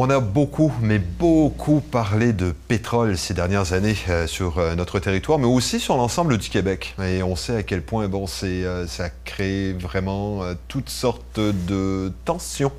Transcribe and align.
On 0.00 0.10
a 0.10 0.20
beaucoup, 0.20 0.72
mais 0.80 1.00
beaucoup 1.00 1.80
parlé 1.80 2.32
de 2.32 2.52
pétrole 2.52 3.18
ces 3.18 3.34
dernières 3.34 3.72
années 3.72 3.96
euh, 4.08 4.28
sur 4.28 4.58
euh, 4.58 4.76
notre 4.76 5.00
territoire, 5.00 5.40
mais 5.40 5.46
aussi 5.46 5.80
sur 5.80 5.96
l'ensemble 5.96 6.38
du 6.38 6.50
Québec. 6.50 6.94
Et 7.02 7.24
on 7.24 7.34
sait 7.34 7.56
à 7.56 7.62
quel 7.64 7.82
point 7.82 8.06
bon, 8.06 8.26
euh, 8.44 8.86
ça 8.86 9.10
crée 9.24 9.72
vraiment 9.72 10.42
toutes 10.68 10.88
sortes 10.88 11.40
de 11.40 12.12
tensions, 12.24 12.70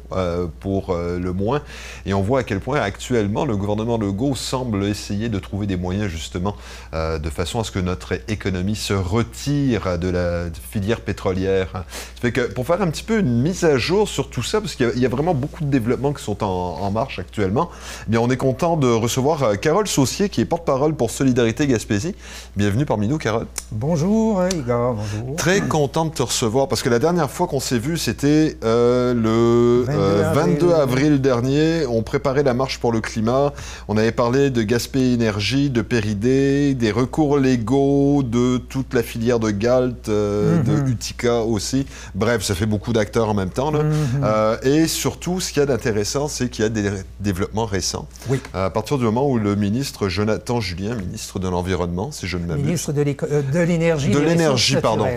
pour 0.61 0.95
le 0.95 1.33
moins. 1.33 1.61
Et 2.05 2.13
on 2.13 2.21
voit 2.21 2.39
à 2.39 2.43
quel 2.43 2.61
point 2.61 2.79
actuellement 2.79 3.43
le 3.43 3.57
gouvernement 3.57 3.97
Legault 3.97 4.35
semble 4.35 4.85
essayer 4.85 5.27
de 5.27 5.39
trouver 5.39 5.67
des 5.67 5.75
moyens 5.75 6.09
justement 6.09 6.55
de 6.93 7.29
façon 7.29 7.59
à 7.59 7.63
ce 7.63 7.71
que 7.71 7.79
notre 7.79 8.13
économie 8.29 8.75
se 8.75 8.93
retire 8.93 9.97
de 9.97 10.09
la 10.09 10.45
filière 10.71 11.01
pétrolière. 11.01 11.69
Ça 11.73 12.21
fait 12.21 12.31
que 12.31 12.41
pour 12.41 12.65
faire 12.65 12.81
un 12.81 12.89
petit 12.89 13.03
peu 13.03 13.19
une 13.19 13.41
mise 13.41 13.65
à 13.65 13.77
jour 13.77 14.07
sur 14.07 14.29
tout 14.29 14.43
ça, 14.43 14.61
parce 14.61 14.75
qu'il 14.75 14.97
y 14.97 15.05
a, 15.05 15.09
vraiment 15.09 15.33
beaucoup 15.33 15.63
de 15.63 15.69
développements 15.69 16.13
qui 16.13 16.23
sont 16.23 16.43
en, 16.43 16.79
en 16.81 16.91
actuellement, 17.17 17.69
eh 18.07 18.11
bien, 18.11 18.19
on 18.19 18.29
est 18.29 18.37
content 18.37 18.77
de 18.77 18.87
recevoir 18.87 19.43
euh, 19.43 19.55
Carole 19.55 19.87
Saucier, 19.87 20.29
qui 20.29 20.41
est 20.41 20.45
porte-parole 20.45 20.93
pour 20.93 21.09
Solidarité 21.09 21.65
Gaspésie. 21.65 22.13
Bienvenue 22.55 22.85
parmi 22.85 23.07
nous, 23.07 23.17
Carole. 23.17 23.47
Bonjour, 23.71 24.41
euh, 24.41 24.49
Igor. 24.53 24.95
Bonjour. 24.95 25.35
Très 25.37 25.61
content 25.61 26.05
de 26.05 26.11
te 26.11 26.21
recevoir, 26.21 26.67
parce 26.67 26.83
que 26.83 26.89
la 26.89 26.99
dernière 26.99 27.31
fois 27.31 27.47
qu'on 27.47 27.59
s'est 27.59 27.79
vu, 27.79 27.97
c'était 27.97 28.57
euh, 28.63 29.13
le 29.13 29.85
22, 30.33 30.73
avril. 30.73 31.21
dernier. 31.21 31.85
On 31.87 32.03
préparait 32.03 32.43
la 32.43 32.53
marche 32.53 32.79
pour 32.79 32.91
le 32.91 33.01
climat. 33.01 33.53
On 33.87 33.97
avait 33.97 34.11
parlé 34.11 34.49
de 34.49 34.61
Gaspé 34.61 35.13
Énergie, 35.13 35.69
de 35.69 35.81
Péridé, 35.81 36.75
des 36.75 36.91
recours 36.91 37.37
légaux, 37.37 38.23
de 38.23 38.57
toute 38.57 38.93
la 38.93 39.03
filière 39.03 39.39
de 39.39 39.51
Galt, 39.51 40.09
de 40.09 40.61
mhm. 40.65 40.87
Utica 40.87 41.41
aussi. 41.41 41.85
Bref, 42.15 42.43
ça 42.43 42.55
fait 42.55 42.65
beaucoup 42.65 42.93
d'acteurs 42.93 43.29
en 43.29 43.33
même 43.33 43.49
temps. 43.49 43.71
Là. 43.71 43.83
Mhm. 43.83 44.57
et 44.63 44.87
surtout, 44.87 45.39
ce 45.39 45.51
qu'il 45.51 45.61
y 45.61 45.63
a 45.63 45.65
d'intéressant, 45.65 46.27
c'est 46.27 46.49
qu'il 46.49 46.63
y 46.63 46.65
a 46.65 46.69
des 46.69 46.98
développement 47.19 47.65
récent. 47.65 48.07
Oui. 48.29 48.39
À 48.53 48.69
partir 48.69 48.97
du 48.97 49.03
moment 49.05 49.27
où 49.29 49.37
le 49.37 49.55
ministre 49.55 50.09
Jonathan 50.09 50.59
Julien, 50.59 50.95
ministre 50.95 51.39
de 51.39 51.47
l'Environnement, 51.47 52.11
si 52.11 52.27
je 52.27 52.37
ne 52.37 52.45
m'abuse. 52.45 52.65
Ministre 52.65 52.93
de 52.93 53.01
euh, 53.01 53.65
l'énergie. 53.65 54.11
De 54.11 54.19
l'énergie, 54.19 54.77
pardon. 54.77 55.07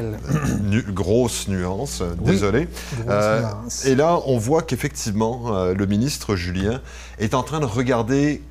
grosse 0.89 1.49
nuance, 1.49 2.01
euh, 2.01 2.15
désolé. 2.21 2.69
Euh, 3.09 3.43
et 3.85 3.95
là, 3.95 4.21
on 4.27 4.39
voit 4.39 4.63
qu'effectivement, 4.63 5.73
le 5.73 5.87
ministre 5.87 6.37
Julien 6.37 6.81
est 7.19 7.35
en 7.35 7.43
train 7.43 7.61
de 7.61 7.67
regarder 7.67 8.43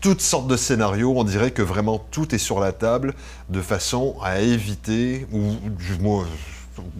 toutes 0.00 0.20
sortes 0.20 0.48
de 0.48 0.56
scénarios. 0.56 1.14
On 1.16 1.24
dirait 1.24 1.50
que 1.50 1.62
vraiment 1.62 2.04
tout 2.10 2.34
est 2.34 2.38
sur 2.38 2.60
la 2.60 2.72
table 2.72 3.14
de 3.48 3.60
façon 3.60 4.16
à 4.22 4.40
éviter, 4.40 5.26
ou 5.32 5.40
du 5.70 5.98
moins 6.02 6.26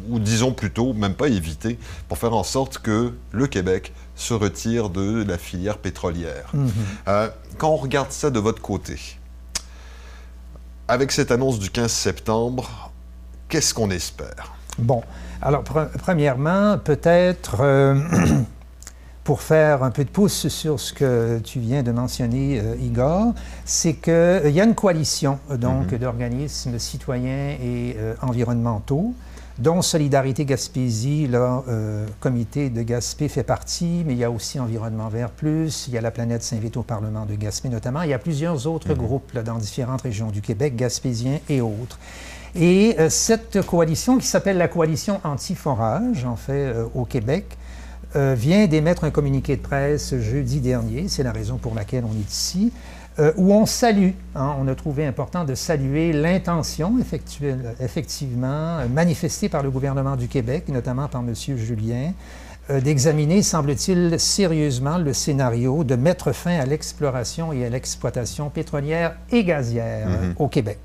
ou 0.08 0.18
disons 0.18 0.52
plutôt, 0.52 0.92
même 0.92 1.14
pas 1.14 1.28
éviter, 1.28 1.78
pour 2.08 2.18
faire 2.18 2.34
en 2.34 2.44
sorte 2.44 2.78
que 2.78 3.12
le 3.32 3.46
Québec 3.46 3.92
se 4.16 4.34
retire 4.34 4.90
de 4.90 5.24
la 5.24 5.38
filière 5.38 5.78
pétrolière. 5.78 6.50
Mhm. 6.52 6.70
Euh, 7.08 7.28
quand 7.58 7.70
on 7.70 7.76
regarde 7.76 8.10
ça 8.10 8.30
de 8.30 8.38
votre 8.38 8.62
côté, 8.62 8.98
avec 10.88 11.12
cette 11.12 11.30
annonce 11.30 11.58
du 11.58 11.70
15 11.70 11.90
septembre, 11.90 12.92
qu'est-ce 13.48 13.74
qu'on 13.74 13.90
espère? 13.90 14.54
Bon, 14.78 15.02
alors 15.40 15.62
premièrement, 15.62 16.78
peut-être 16.78 17.58
euh, 17.60 17.98
pour 19.24 19.40
faire 19.40 19.82
un 19.82 19.90
peu 19.90 20.04
de 20.04 20.10
pouce 20.10 20.48
sur 20.48 20.78
ce 20.78 20.92
que 20.92 21.38
tu 21.38 21.58
viens 21.58 21.82
de 21.82 21.92
mentionner, 21.92 22.60
euh, 22.60 22.76
Igor, 22.82 23.34
c'est 23.64 23.94
qu'il 23.94 24.50
y 24.50 24.60
a 24.60 24.64
une 24.64 24.74
coalition 24.74 25.38
donc 25.50 25.92
mhm. 25.92 25.98
d'organismes 25.98 26.78
citoyens 26.78 27.56
et 27.62 27.96
environnementaux 28.20 29.14
dont 29.58 29.82
Solidarité 29.82 30.44
Gaspésie, 30.44 31.28
le 31.28 31.38
euh, 31.68 32.06
comité 32.20 32.70
de 32.70 32.82
Gaspé 32.82 33.28
fait 33.28 33.44
partie, 33.44 34.02
mais 34.04 34.14
il 34.14 34.18
y 34.18 34.24
a 34.24 34.30
aussi 34.30 34.58
Environnement 34.58 35.08
Vert 35.08 35.30
Plus, 35.30 35.86
il 35.86 35.94
y 35.94 35.98
a 35.98 36.00
la 36.00 36.10
planète 36.10 36.42
Saint-Vite 36.42 36.76
au 36.76 36.82
Parlement 36.82 37.24
de 37.24 37.34
Gaspé 37.34 37.68
notamment, 37.68 38.02
il 38.02 38.10
y 38.10 38.14
a 38.14 38.18
plusieurs 38.18 38.66
autres 38.66 38.90
mhm. 38.90 38.98
groupes 38.98 39.38
dans 39.38 39.58
différentes 39.58 40.02
régions 40.02 40.30
du 40.30 40.40
Québec, 40.40 40.74
gaspésiens 40.74 41.38
et 41.48 41.60
autres. 41.60 41.98
Et 42.56 42.96
euh, 42.98 43.08
cette 43.10 43.64
coalition, 43.64 44.18
qui 44.18 44.26
s'appelle 44.26 44.58
la 44.58 44.68
coalition 44.68 45.20
anti-forage, 45.24 46.24
en 46.24 46.36
fait, 46.36 46.52
euh, 46.52 46.86
au 46.94 47.04
Québec, 47.04 47.56
vient 48.16 48.68
d'émettre 48.68 49.02
un 49.02 49.10
communiqué 49.10 49.56
de 49.56 49.60
presse 49.60 50.16
jeudi 50.20 50.60
dernier, 50.60 51.08
c'est 51.08 51.24
la 51.24 51.32
raison 51.32 51.56
pour 51.56 51.74
laquelle 51.74 52.04
on 52.04 52.12
est 52.12 52.30
ici, 52.30 52.72
euh, 53.20 53.32
où 53.36 53.52
on 53.52 53.64
salue, 53.64 54.10
hein, 54.34 54.56
on 54.58 54.66
a 54.66 54.74
trouvé 54.74 55.06
important 55.06 55.44
de 55.44 55.54
saluer 55.54 56.12
l'intention 56.12 56.96
effectivement 57.80 58.48
euh, 58.48 58.88
manifestée 58.88 59.48
par 59.48 59.62
le 59.62 59.70
gouvernement 59.70 60.16
du 60.16 60.26
Québec, 60.26 60.64
notamment 60.66 61.06
par 61.06 61.20
M. 61.20 61.32
Julien, 61.32 62.12
euh, 62.70 62.80
d'examiner, 62.80 63.42
semble-t-il, 63.42 64.18
sérieusement 64.18 64.98
le 64.98 65.12
scénario 65.12 65.84
de 65.84 65.94
mettre 65.94 66.32
fin 66.32 66.58
à 66.58 66.66
l'exploration 66.66 67.52
et 67.52 67.64
à 67.64 67.68
l'exploitation 67.68 68.50
pétrolière 68.50 69.14
et 69.30 69.44
gazière 69.44 70.08
mm-hmm. 70.08 70.34
au 70.40 70.48
Québec. 70.48 70.80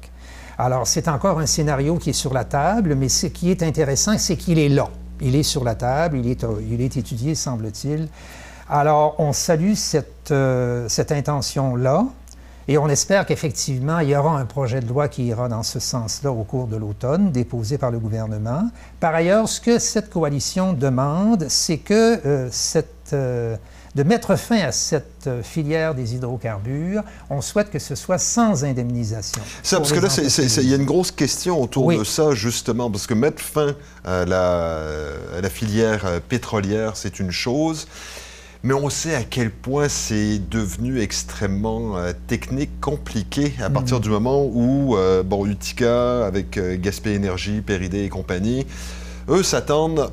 Alors, 0.60 0.86
c'est 0.86 1.08
encore 1.08 1.40
un 1.40 1.48
scénario 1.48 1.96
qui 1.96 2.12
est 2.12 2.14
sur 2.14 2.36
la 2.36 2.44
table, 2.44 2.94
mais 2.94 3.10
ce 3.10 3.26
qui 3.26 3.50
est 3.50 3.64
intéressant, 3.64 4.20
c'est 4.20 4.36
qu'il 4.36 4.60
est 4.60 4.70
là. 4.70 4.90
Il 5.20 5.36
est 5.36 5.44
sur 5.44 5.64
la 5.64 5.74
table, 5.74 6.18
il 6.18 6.30
est, 6.30 6.46
il 6.70 6.82
est 6.82 6.96
étudié, 6.96 7.34
semble-t-il. 7.34 8.08
Alors, 8.70 9.16
on 9.18 9.34
salue 9.34 9.74
cette, 9.74 10.32
cette 10.90 11.12
intention-là. 11.12 12.06
Et 12.70 12.78
on 12.78 12.88
espère 12.88 13.26
qu'effectivement, 13.26 13.98
il 13.98 14.10
y 14.10 14.16
aura 14.16 14.38
un 14.38 14.46
projet 14.46 14.80
de 14.80 14.88
loi 14.88 15.08
qui 15.08 15.26
ira 15.26 15.50
dans 15.50 15.64
ce 15.64 15.80
sens-là 15.80 16.32
au 16.32 16.44
cours 16.44 16.68
de 16.68 16.76
l'automne, 16.76 17.32
déposé 17.32 17.80
par 17.80 17.90
le 17.90 17.98
gouvernement. 17.98 18.70
Par 19.00 19.16
ailleurs, 19.16 19.50
ce 19.50 19.60
que 19.60 19.80
cette 19.80 20.12
coalition 20.12 20.74
demande, 20.74 21.48
c'est 21.50 21.80
que 21.80 22.24
euh, 22.28 22.48
cette, 22.52 23.10
euh, 23.14 23.58
de 23.96 24.04
mettre 24.04 24.36
fin 24.36 24.60
à 24.60 24.72
cette 24.72 25.26
euh, 25.26 25.42
filière 25.42 25.96
des 25.96 26.14
hydrocarbures. 26.14 27.02
On 27.32 27.42
souhaite 27.42 27.72
que 27.72 27.80
ce 27.80 27.96
soit 27.96 28.20
sans 28.20 28.64
indemnisation. 28.64 29.42
Ça, 29.64 29.78
parce 29.78 29.92
que 29.92 30.00
là, 30.00 30.10
il 30.62 30.70
y 30.70 30.74
a 30.74 30.78
une 30.78 30.86
grosse 30.86 31.10
question 31.10 31.60
autour 31.60 31.92
de 31.92 32.04
ça, 32.04 32.36
justement, 32.36 32.92
parce 32.92 33.08
que 33.08 33.16
mettre 33.16 33.42
fin 33.42 33.74
à 34.06 34.26
la, 34.26 34.84
à 35.36 35.42
la 35.42 35.50
filière 35.50 36.22
pétrolière, 36.30 36.98
c'est 36.98 37.20
une 37.20 37.32
chose. 37.32 37.88
Mais 38.62 38.74
on 38.74 38.90
sait 38.90 39.16
à 39.16 39.24
quel 39.24 39.52
point 39.52 39.88
c'est 39.88 40.38
devenu 40.50 41.00
extrêmement 41.00 41.98
euh, 41.98 42.12
technique, 42.28 42.82
compliqué, 42.82 43.54
à 43.62 43.70
partir 43.70 43.98
mhm. 43.98 44.04
du 44.04 44.10
moment 44.10 44.44
où, 44.46 44.98
euh, 44.98 45.24
bon, 45.24 45.46
Utica, 45.46 46.26
avec 46.26 46.58
euh, 46.58 46.76
Gaspé 46.78 47.14
Énergie, 47.14 47.62
Péridé 47.62 48.04
et 48.04 48.10
compagnie, 48.10 48.66
eux 49.30 49.44
s'attendent 49.44 50.12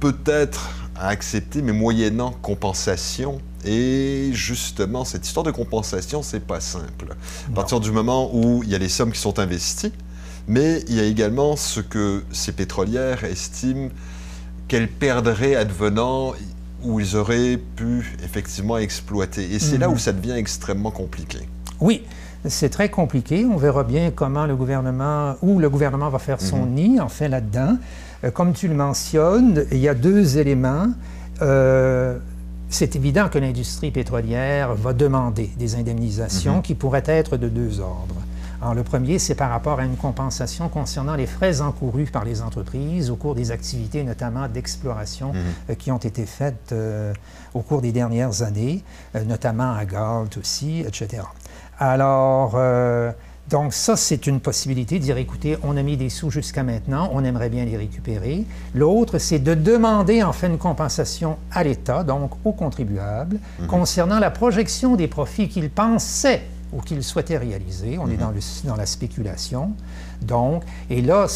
peut-être 0.00 0.70
à 0.96 1.08
accepter, 1.08 1.62
mais 1.62 1.72
moyennant 1.72 2.32
compensation. 2.42 3.40
Et 3.64 4.30
justement, 4.32 5.04
cette 5.04 5.24
histoire 5.24 5.44
de 5.44 5.52
compensation, 5.52 6.22
c'est 6.22 6.44
pas 6.44 6.60
simple. 6.60 7.14
À 7.48 7.54
partir 7.54 7.78
du 7.78 7.92
moment 7.92 8.28
où 8.34 8.62
il 8.64 8.70
y 8.70 8.74
a 8.74 8.78
les 8.78 8.88
sommes 8.88 9.12
qui 9.12 9.20
sont 9.20 9.38
investies, 9.38 9.92
mais 10.48 10.82
il 10.88 10.96
y 10.96 11.00
a 11.00 11.04
également 11.04 11.56
ce 11.56 11.80
que 11.80 12.24
ces 12.32 12.52
pétrolières 12.52 13.24
estiment 13.24 13.88
qu'elles 14.68 14.88
perdraient 14.88 15.54
advenant 15.54 16.34
où 16.84 17.00
ils 17.00 17.16
auraient 17.16 17.58
pu 17.76 18.16
effectivement 18.22 18.78
exploiter. 18.78 19.54
Et 19.54 19.58
c'est 19.58 19.78
là 19.78 19.88
où 19.88 19.92
mhm. 19.92 19.98
ça 19.98 20.12
devient 20.12 20.36
extrêmement 20.36 20.90
compliqué. 20.90 21.38
Oui. 21.80 22.02
C'est 22.46 22.68
très 22.68 22.90
compliqué. 22.90 23.46
On 23.46 23.56
verra 23.56 23.84
bien 23.84 24.10
comment 24.10 24.44
le 24.44 24.54
gouvernement, 24.54 25.36
où 25.40 25.58
le 25.58 25.70
gouvernement 25.70 26.10
va 26.10 26.18
faire 26.18 26.42
son 26.42 26.66
mhm. 26.66 26.74
nid, 26.74 27.00
en 27.00 27.08
fait, 27.08 27.28
là-dedans. 27.28 27.78
Euh, 28.22 28.30
comme 28.30 28.52
tu 28.52 28.68
le 28.68 28.74
mentionnes, 28.74 29.64
il 29.72 29.78
y 29.78 29.88
a 29.88 29.94
deux 29.94 30.36
éléments. 30.36 30.88
Euh, 31.40 32.18
c'est 32.68 32.96
évident 32.96 33.28
que 33.28 33.38
l'industrie 33.38 33.90
pétrolière 33.90 34.74
va 34.74 34.92
demander 34.92 35.50
des 35.58 35.74
indemnisations 35.76 36.56
mhm. 36.56 36.62
qui 36.62 36.74
pourraient 36.74 37.04
être 37.06 37.36
de 37.36 37.48
deux 37.48 37.80
ordres 37.80 38.23
le 38.72 38.82
premier, 38.82 39.18
c'est 39.18 39.34
par 39.34 39.50
rapport 39.50 39.80
à 39.80 39.84
une 39.84 39.96
compensation 39.96 40.68
concernant 40.68 41.16
les 41.16 41.26
frais 41.26 41.60
encourus 41.60 42.10
par 42.10 42.24
les 42.24 42.40
entreprises 42.40 43.10
au 43.10 43.16
cours 43.16 43.34
des 43.34 43.50
activités, 43.50 44.02
notamment 44.04 44.48
d'exploration, 44.48 45.32
mhm. 45.32 45.40
euh, 45.70 45.74
qui 45.74 45.90
ont 45.90 45.98
été 45.98 46.24
faites 46.24 46.72
euh, 46.72 47.12
au 47.52 47.60
cours 47.60 47.82
des 47.82 47.92
dernières 47.92 48.42
années, 48.42 48.82
euh, 49.16 49.24
notamment 49.24 49.74
à 49.74 49.84
Galt 49.84 50.38
aussi, 50.38 50.80
etc. 50.80 51.24
Alors, 51.78 52.56
donc 53.50 53.74
ça, 53.74 53.96
c'est 53.96 54.28
une 54.28 54.40
possibilité 54.40 54.98
de 54.98 55.04
dire, 55.04 55.18
écoutez, 55.18 55.58
on 55.64 55.76
a 55.76 55.82
mis 55.82 55.96
des 55.96 56.08
sous 56.08 56.30
jusqu'à 56.30 56.62
maintenant, 56.62 57.10
on 57.12 57.24
aimerait 57.24 57.50
bien 57.50 57.64
les 57.64 57.76
récupérer. 57.76 58.44
L'autre, 58.74 59.18
c'est 59.18 59.40
de 59.40 59.54
demander 59.54 60.22
en 60.22 60.32
fait 60.32 60.46
une 60.46 60.56
compensation 60.56 61.36
à 61.50 61.64
l'État, 61.64 62.04
donc 62.04 62.30
aux 62.44 62.52
contribuables, 62.52 63.38
mhm. 63.58 63.66
concernant 63.66 64.20
la 64.20 64.30
projection 64.30 64.94
des 64.94 65.08
profits 65.08 65.48
qu'ils 65.48 65.70
pensaient 65.70 66.42
ou 66.74 66.80
qu'il 66.80 67.02
souhaitait 67.02 67.38
réaliser. 67.38 67.98
On 67.98 68.08
est 68.08 68.16
dans, 68.16 68.30
le, 68.30 68.40
dans, 68.64 68.76
la 68.76 68.86
spéculation. 68.86 69.72
Donc, 70.20 70.64
et 70.90 71.00
là, 71.00 71.26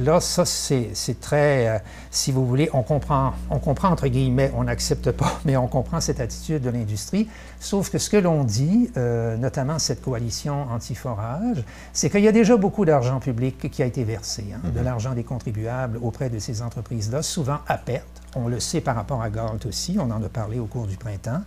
là 0.00 0.20
ça, 0.20 0.44
c'est 0.44 1.20
très, 1.20 1.68
euh, 1.68 1.78
si 2.10 2.32
vous 2.32 2.46
voulez, 2.46 2.68
on 2.72 2.82
comprend, 2.82 3.32
on 3.50 3.58
comprend, 3.58 3.88
entre 3.88 4.08
guillemets, 4.08 4.52
on 4.56 4.64
n'accepte 4.64 5.12
pas, 5.12 5.40
mais 5.44 5.56
on 5.56 5.68
comprend 5.68 6.00
cette 6.00 6.20
attitude 6.20 6.62
de 6.62 6.70
l'industrie. 6.70 7.28
Sauf 7.60 7.90
que 7.90 7.98
ce 7.98 8.10
que 8.10 8.16
l'on 8.16 8.44
dit, 8.44 8.90
euh, 8.96 9.36
notamment 9.36 9.78
cette 9.78 10.02
coalition 10.02 10.66
anti-forage, 10.70 11.64
c'est 11.92 12.10
qu'il 12.10 12.22
y 12.22 12.28
a 12.28 12.32
déjà 12.32 12.56
beaucoup 12.56 12.84
d'argent 12.84 13.20
public 13.20 13.70
qui 13.70 13.82
a 13.82 13.86
été 13.86 14.04
versé, 14.04 14.44
hein, 14.54 14.60
de 14.64 14.78
mhm. 14.78 14.84
l'argent 14.84 15.14
des 15.14 15.24
contribuables 15.24 15.98
auprès 16.02 16.30
de 16.30 16.38
ces 16.38 16.62
entreprises-là, 16.62 17.22
souvent 17.22 17.58
à 17.66 17.78
perte 17.78 18.17
On 18.36 18.48
le 18.48 18.60
sait 18.60 18.80
par 18.80 18.94
rapport 18.94 19.22
à 19.22 19.30
Galt 19.30 19.64
aussi, 19.66 19.96
on 19.98 20.10
en 20.10 20.22
a 20.22 20.28
parlé 20.28 20.58
au 20.58 20.66
cours 20.66 20.86
du 20.86 20.96
printemps. 20.96 21.40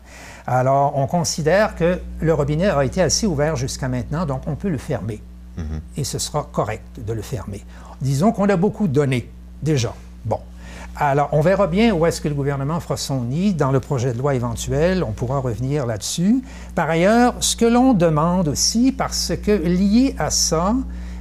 Alors, 0.48 0.98
on 0.98 1.08
considère 1.08 1.76
que 1.76 2.00
le 2.20 2.34
robinet 2.34 2.70
a 2.70 2.84
été 2.84 3.02
assez 3.02 3.28
ouvert 3.28 3.56
jusqu'à 3.56 3.88
maintenant, 3.88 4.26
donc 4.26 4.42
on 4.48 4.56
peut 4.56 4.70
le 4.70 4.78
fermer. 4.78 5.22
Mhm. 5.58 5.82
Et 5.98 6.04
ce 6.04 6.18
sera 6.18 6.48
correct 6.52 7.00
de 7.06 7.14
le 7.14 7.22
fermer. 7.22 7.64
Disons 8.02 8.32
qu'on 8.32 8.50
a 8.50 8.56
beaucoup 8.56 8.88
donné 8.88 9.30
déjà. 9.62 9.94
Bon. 10.26 10.40
Alors, 10.96 11.30
on 11.32 11.42
verra 11.42 11.68
bien 11.68 11.94
où 11.94 12.06
est-ce 12.06 12.20
que 12.20 12.28
le 12.28 12.36
gouvernement 12.36 12.80
fera 12.80 12.98
son 12.98 13.22
nid 13.22 13.54
dans 13.54 13.72
le 13.72 13.80
projet 13.80 14.14
de 14.14 14.18
loi 14.18 14.36
éventuel. 14.36 15.04
On 15.04 15.12
pourra 15.12 15.40
revenir 15.40 15.86
là-dessus. 15.86 16.44
Par 16.76 16.90
ailleurs, 16.90 17.36
ce 17.40 17.56
que 17.56 17.66
l'on 17.66 17.94
demande 17.94 18.50
aussi, 18.50 18.92
parce 18.92 19.34
que 19.42 19.52
lié 19.52 20.16
à 20.18 20.30
ça, 20.30 20.76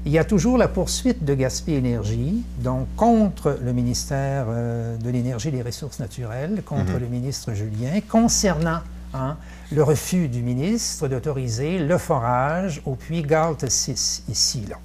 il 0.07 0.13
y 0.13 0.19
a 0.19 0.25
toujours 0.25 0.57
la 0.57 0.69
poursuite 0.69 1.25
de 1.25 1.35
Gaspé 1.35 1.75
Énergie, 1.75 2.43
donc 2.59 2.87
contre 2.97 3.59
le 3.63 3.73
ministère 3.73 4.47
euh, 4.49 4.97
de 4.97 5.11
l'Énergie 5.11 5.49
et 5.49 5.51
des 5.53 5.63
Ressources 5.63 5.99
naturelles, 5.99 6.63
contre 6.65 6.93
mhm. 6.93 7.01
le 7.01 7.07
ministre 7.07 7.53
Julien, 7.53 8.01
concernant 8.09 8.81
hein, 9.13 9.37
le 9.71 9.83
refus 9.83 10.29
du 10.29 10.43
ministre 10.43 11.07
d'autoriser 11.07 11.79
le 11.79 11.99
forage 11.99 12.81
au 12.87 12.95
puits 12.95 13.23
Galt 13.23 13.69
6 13.69 14.25
ici. 14.31 14.65
Là. 14.69 14.77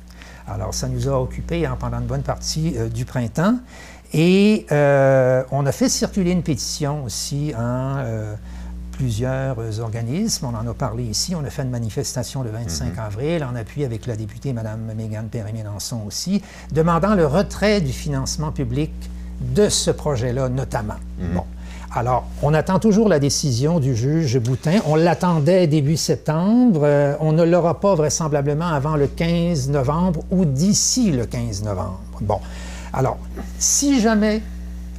Alors, 0.47 0.73
ça 0.73 0.89
nous 0.89 1.07
a 1.07 1.19
occupés 1.19 1.65
hein, 1.65 1.77
pendant 1.79 1.99
une 1.99 2.07
bonne 2.07 2.23
partie 2.23 2.75
euh, 2.77 2.89
du 2.89 3.05
printemps. 3.05 3.57
Et 4.13 4.65
euh, 4.71 5.43
on 5.51 5.65
a 5.65 5.71
fait 5.71 5.89
circuler 5.89 6.31
une 6.31 6.43
pétition 6.43 7.03
aussi. 7.05 7.53
Hein, 7.57 8.05
plusieurs 8.97 9.57
organismes. 9.79 10.47
On 10.47 10.55
en 10.55 10.69
a 10.69 10.73
parlé 10.73 11.03
ici. 11.03 11.35
On 11.35 11.43
a 11.43 11.49
fait 11.49 11.63
une 11.63 11.69
manifestation 11.69 12.43
le 12.43 12.49
25 12.49 12.93
mhm. 12.93 12.99
avril 12.99 13.43
en 13.43 13.55
appui 13.55 13.83
avec 13.83 14.05
la 14.05 14.15
députée 14.15 14.53
Mme 14.53 14.93
Mégane 14.95 15.27
Perry-Mélenchon 15.27 16.03
aussi, 16.07 16.41
demandant 16.71 17.15
le 17.15 17.25
retrait 17.25 17.81
du 17.81 17.91
financement 17.91 18.51
public 18.51 18.91
de 19.41 19.69
ce 19.69 19.91
projet-là 19.91 20.49
notamment. 20.49 20.95
Mhm. 21.19 21.35
Bon. 21.35 21.43
Alors, 21.93 22.25
on 22.41 22.53
attend 22.53 22.79
toujours 22.79 23.07
la 23.07 23.19
décision 23.19 23.79
du 23.79 23.95
juge 23.95 24.37
Boutin. 24.39 24.79
On 24.85 24.95
l'attendait 24.95 25.67
début 25.67 25.95
septembre. 25.95 26.81
Euh, 26.83 27.15
on 27.21 27.31
ne 27.31 27.43
l'aura 27.43 27.79
pas 27.79 27.95
vraisemblablement 27.95 28.67
avant 28.67 28.97
le 28.97 29.07
15 29.07 29.69
novembre 29.69 30.21
ou 30.29 30.43
d'ici 30.43 31.11
le 31.11 31.25
15 31.25 31.63
novembre. 31.63 31.99
Bon. 32.19 32.39
Alors, 32.91 33.17
si 33.59 34.01
jamais 34.01 34.41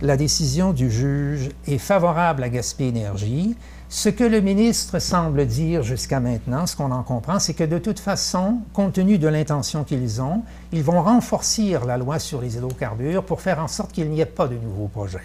la 0.00 0.16
décision 0.16 0.72
du 0.72 0.90
juge 0.90 1.50
est 1.66 1.78
favorable 1.78 2.42
à 2.42 2.48
Gaspé 2.48 2.86
Énergie, 2.86 3.56
ce 3.88 4.08
que 4.08 4.24
le 4.24 4.40
ministre 4.40 4.98
semble 4.98 5.46
dire 5.46 5.84
jusqu'à 5.84 6.18
maintenant, 6.18 6.66
ce 6.66 6.74
qu'on 6.74 6.90
en 6.90 7.04
comprend, 7.04 7.38
c'est 7.38 7.54
que 7.54 7.62
de 7.62 7.78
toute 7.78 8.00
façon, 8.00 8.58
compte 8.72 8.94
tenu 8.94 9.16
de 9.16 9.28
l'intention 9.28 9.84
qu'ils 9.84 10.20
ont, 10.20 10.42
ils 10.72 10.82
vont 10.82 11.02
renforcer 11.02 11.76
la 11.86 11.96
loi 11.96 12.18
sur 12.18 12.40
les 12.40 12.56
hydrocarbures 12.56 13.24
pour 13.24 13.40
faire 13.40 13.60
en 13.60 13.68
sorte 13.68 13.92
qu'il 13.92 14.10
n'y 14.10 14.20
ait 14.20 14.26
pas 14.26 14.48
de 14.48 14.56
nouveaux 14.56 14.88
projets 14.88 15.20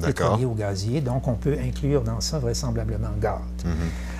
pétrolier 0.00 0.44
ou 0.44 0.54
gazier. 0.54 1.00
Donc, 1.00 1.28
on 1.28 1.34
peut 1.34 1.56
inclure 1.62 2.02
dans 2.02 2.20
ça 2.20 2.38
vraisemblablement 2.38 3.10
gaz. 3.20 3.40
Mhm. 3.64 3.72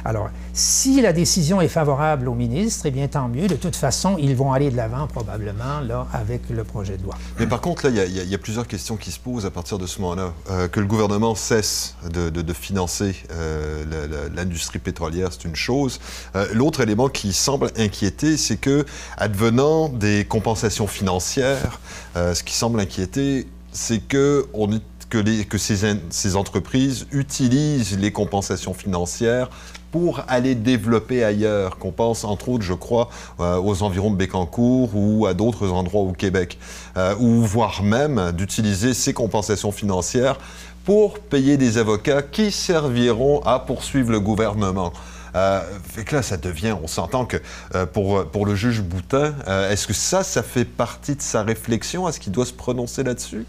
Alors, 0.05 0.31
si 0.53 1.01
la 1.03 1.13
décision 1.13 1.61
est 1.61 1.69
favorable 1.69 2.29
au 2.29 2.35
ministre, 2.35 2.87
eh 2.87 2.91
bien, 2.91 3.07
tant 3.09 3.29
mieux. 3.29 3.47
De 3.49 3.57
toute 3.57 3.77
façon, 3.77 4.17
ils 4.19 4.35
vont 4.35 4.53
aller 4.53 4.71
de 4.71 4.77
l'avant 4.77 5.07
probablement 5.07 5.81
là, 5.81 6.07
avec 6.13 6.49
le 6.49 6.65
projet 6.65 6.97
de 6.97 7.03
loi. 7.03 7.15
Mais 7.39 7.47
par 7.47 7.61
contre, 7.61 7.89
là, 7.89 8.05
il 8.07 8.29
y, 8.29 8.35
a 8.35 8.39
plusieurs 8.39 8.67
questions 8.67 8.97
qui 8.97 9.11
se 9.11 9.19
posent 9.19 9.47
à 9.47 9.51
partir 9.51 9.79
de 9.79 9.87
ce 9.87 10.01
moment-là. 10.01 10.33
Euh, 10.51 10.69
que 10.69 10.81
le 10.81 10.87
gouvernement 10.87 11.35
cesse 11.35 11.97
de, 12.13 12.53
financer 12.53 13.15
euh, 13.31 14.29
l'industrie 14.35 14.79
pétrolière, 14.79 15.29
c'est 15.33 15.45
une 15.45 15.57
chose. 15.57 16.01
Euh, 16.35 16.47
l'autre 16.53 16.81
élément 16.81 17.09
qui 17.09 17.33
semble 17.33 17.71
inquiéter, 17.77 18.37
c'est 18.37 18.57
que, 18.57 18.85
advenant 19.17 19.89
des 19.89 20.25
compensations 20.25 20.87
financières, 20.87 21.81
ce 22.15 22.43
qui 22.43 22.55
semble 22.55 22.81
inquiéter, 22.81 23.47
c'est 23.73 24.01
qu'on 24.01 24.73
est 24.73 24.83
que, 25.11 25.59
ces, 25.59 26.37
entreprises 26.37 27.07
utilisent 27.13 27.99
les 27.99 28.13
compensations 28.13 28.75
financières 28.75 29.51
pour 29.91 30.23
aller 30.29 30.55
développer 30.55 31.25
ailleurs, 31.25 31.79
qu'on 31.79 31.91
pense 31.91 32.23
entre 32.23 32.49
autres, 32.49 32.65
je 32.65 32.75
crois, 32.75 33.11
euh, 33.41 33.57
aux 33.57 33.83
environs 33.83 34.13
de 34.13 34.17
Bécancour 34.17 34.91
ou 34.95 35.27
à 35.27 35.35
d'autres 35.35 35.71
endroits 35.71 36.03
au 36.03 36.13
Québec, 36.13 36.59
euh, 36.97 37.15
ou 37.19 37.43
voire 37.43 37.83
même 37.83 38.31
d'utiliser 38.33 38.95
ces 38.95 39.13
compensations 39.13 39.73
financières 39.73 40.39
pour 40.85 41.19
payer 41.19 41.57
des 41.57 41.77
avocats 41.77 42.23
qui 42.23 42.53
serviront 42.53 43.41
à 43.45 43.59
poursuivre 43.59 44.13
le 44.13 44.21
gouvernement. 44.21 44.93
Euh, 45.35 45.61
fait 45.89 46.05
que 46.05 46.17
là, 46.17 46.23
ça 46.23 46.37
devient, 46.37 46.75
on 46.83 46.87
s'entend 46.87 47.25
que 47.25 47.37
euh, 47.75 47.85
pour, 47.87 48.25
pour 48.27 48.47
le 48.47 48.55
juge 48.55 48.83
Boutin, 48.83 49.35
est-ce 49.71 49.87
que 49.87 49.93
ça, 49.93 50.23
ça 50.23 50.43
fait 50.43 50.65
partie 50.65 51.17
de 51.17 51.23
sa 51.23 51.43
réflexion? 51.43 52.09
Est-ce 52.09 52.21
qu'il 52.21 52.33
doit 52.33 52.47
se 52.47 52.53
prononcer 52.53 53.03
là-dessus? 53.03 53.45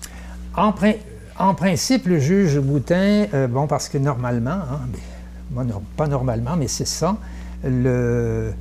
En 1.44 1.54
principe, 1.54 2.08
le 2.08 2.20
juge 2.20 2.60
Boutin, 2.60 3.26
euh, 3.34 3.48
bon, 3.48 3.68
parce 3.68 3.90
que 3.90 3.98
normalement, 3.98 4.52
hein, 4.52 5.66
pas 5.98 6.08
normalement, 6.08 6.56
mais 6.58 6.68
c'est 6.68 6.88
ça, 6.88 7.18
le, 7.64 8.54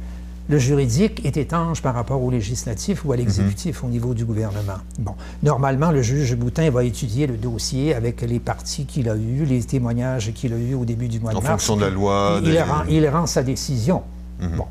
juridique 0.48 1.24
est 1.24 1.36
étanche 1.36 1.80
par 1.80 1.94
rapport 1.94 2.22
au 2.22 2.30
législatif 2.30 3.04
ou 3.04 3.12
à 3.12 3.16
l'exécutif 3.16 3.82
mhm. 3.82 3.88
au 3.88 3.92
niveau 3.92 4.14
du 4.14 4.24
gouvernement. 4.24 4.78
Bon, 4.98 5.14
normalement, 5.42 5.92
le 5.92 6.02
juge 6.02 6.34
Boutin 6.34 6.70
va 6.70 6.82
étudier 6.82 7.26
le 7.26 7.36
dossier 7.36 7.94
avec 7.94 8.22
les 8.22 8.40
parties 8.40 8.84
qu'il 8.84 9.08
a 9.08 9.14
eues, 9.14 9.44
les 9.44 9.62
témoignages 9.62 10.32
qu'il 10.32 10.52
a 10.52 10.56
eus 10.56 10.74
au 10.74 10.84
début 10.84 11.06
du 11.08 11.20
mois 11.20 11.30
de 11.30 11.36
mars. 11.36 11.46
En 11.46 11.50
fonction 11.50 11.76
de 11.76 11.82
la 11.82 11.90
loi. 11.90 12.40
Il, 12.42 12.58
rend, 12.60 12.82
il 12.88 13.08
rend, 13.08 13.26
sa 13.26 13.42
décision. 13.42 14.02
Mhm. 14.40 14.56
Bon. 14.56 14.66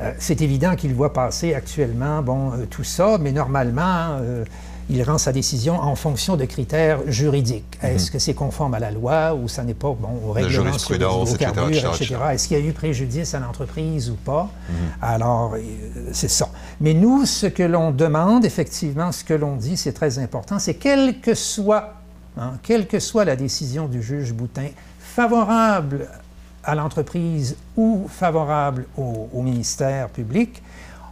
Euh, 0.00 0.12
c'est 0.18 0.40
évident 0.42 0.76
qu'il 0.76 0.94
voit 0.94 1.12
passer 1.12 1.54
actuellement 1.54 2.22
bon, 2.22 2.52
euh, 2.52 2.66
tout 2.70 2.84
ça, 2.84 3.18
mais 3.20 3.32
normalement, 3.32 4.18
il 4.90 5.02
rend 5.02 5.18
sa 5.18 5.32
décision 5.32 5.74
en 5.80 5.94
fonction 5.94 6.36
de 6.36 6.44
critères 6.44 7.00
juridiques. 7.06 7.78
Mhm. 7.82 7.90
Est-ce 7.90 8.10
que 8.10 8.18
c'est 8.18 8.34
conforme 8.34 8.74
à 8.74 8.78
la 8.78 8.90
loi 8.90 9.34
ou 9.34 9.48
ça 9.48 9.62
n'est 9.62 9.74
pas 9.74 9.92
bon, 9.92 10.20
au 10.26 10.32
règlement 10.32 10.78
sur 10.78 10.94
les 10.94 11.32
etc. 11.32 11.50
etc. 11.70 12.16
Est-ce 12.32 12.48
qu'il 12.48 12.58
y 12.58 12.62
a 12.62 12.64
eu 12.64 12.72
préjudice 12.72 13.34
à 13.34 13.40
l'entreprise 13.40 14.10
ou 14.10 14.14
pas? 14.14 14.50
Mhm. 14.68 14.74
Alors, 15.02 15.54
euh, 15.54 15.60
c'est 16.12 16.30
ça. 16.30 16.48
Mais 16.80 16.94
nous, 16.94 17.26
ce 17.26 17.46
que 17.46 17.62
l'on 17.62 17.90
demande, 17.90 18.44
effectivement, 18.44 19.12
ce 19.12 19.24
que 19.24 19.34
l'on 19.34 19.56
dit, 19.56 19.76
c'est 19.76 19.92
très 19.92 20.18
important, 20.18 20.58
c'est 20.58 20.74
quelle 20.74 21.20
que 21.20 21.34
soit, 21.34 21.94
hein, 22.38 22.52
quelle 22.62 22.86
que 22.86 22.98
soit 22.98 23.24
la 23.24 23.36
décision 23.36 23.86
du 23.86 24.02
juge 24.02 24.32
Boutin, 24.32 24.68
favorable 24.98 26.08
à 26.64 26.74
l'entreprise 26.74 27.56
ou 27.76 28.06
favorable 28.08 28.86
au, 28.96 29.28
au 29.32 29.42
ministère 29.42 30.08
public, 30.08 30.62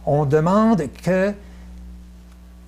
on 0.05 0.25
demande 0.25 0.83
que 1.03 1.33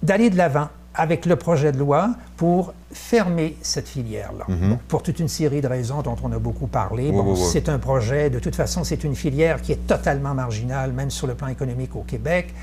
d'aller 0.03 0.29
de 0.29 0.37
l'avant 0.37 0.69
avec 0.95 1.25
le 1.25 1.35
projet 1.35 1.71
de 1.71 1.77
loi 1.77 2.11
pour 2.37 2.73
fermer 2.91 3.55
cette 3.61 3.87
filière-là. 3.87 4.45
Mhm. 4.47 4.77
pour 4.87 5.03
toute 5.03 5.19
une 5.19 5.27
série 5.27 5.61
de 5.61 5.67
raisons 5.67 6.01
dont 6.01 6.15
on 6.23 6.31
a 6.31 6.39
beaucoup 6.39 6.67
parlé. 6.67 7.11
bon, 7.11 7.35
c'est 7.35 7.69
un 7.69 7.77
projet, 7.77 8.29
de 8.29 8.39
toute 8.39 8.55
façon, 8.55 8.83
c'est 8.83 9.03
une 9.03 9.15
filière 9.15 9.61
qui 9.61 9.71
est 9.71 9.87
totalement 9.87 10.33
marginale, 10.33 10.91
même 10.91 11.11
sur 11.11 11.27
le 11.27 11.35
plan 11.35 11.47
économique 11.47 11.95
au 11.95 12.01
Québec, 12.01 12.53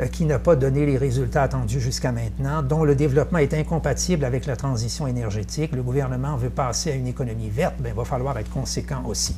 euh, 0.00 0.06
qui 0.06 0.24
n'a 0.24 0.38
pas 0.38 0.56
donné 0.56 0.84
les 0.84 0.98
résultats 0.98 1.44
attendus 1.44 1.80
jusqu'à 1.80 2.12
maintenant, 2.12 2.62
dont 2.62 2.84
le 2.84 2.94
développement 2.94 3.38
est 3.38 3.54
incompatible 3.54 4.24
avec 4.24 4.46
la 4.46 4.56
transition 4.56 5.06
énergétique. 5.06 5.72
Le 5.74 5.82
gouvernement 5.82 6.36
veut 6.36 6.50
passer 6.50 6.90
à 6.90 6.94
une 6.94 7.06
économie 7.06 7.48
verte, 7.48 7.76
bien, 7.78 7.92
il 7.92 7.96
va 7.96 8.04
falloir 8.04 8.36
être 8.38 8.50
conséquent 8.50 9.02
aussi. 9.06 9.36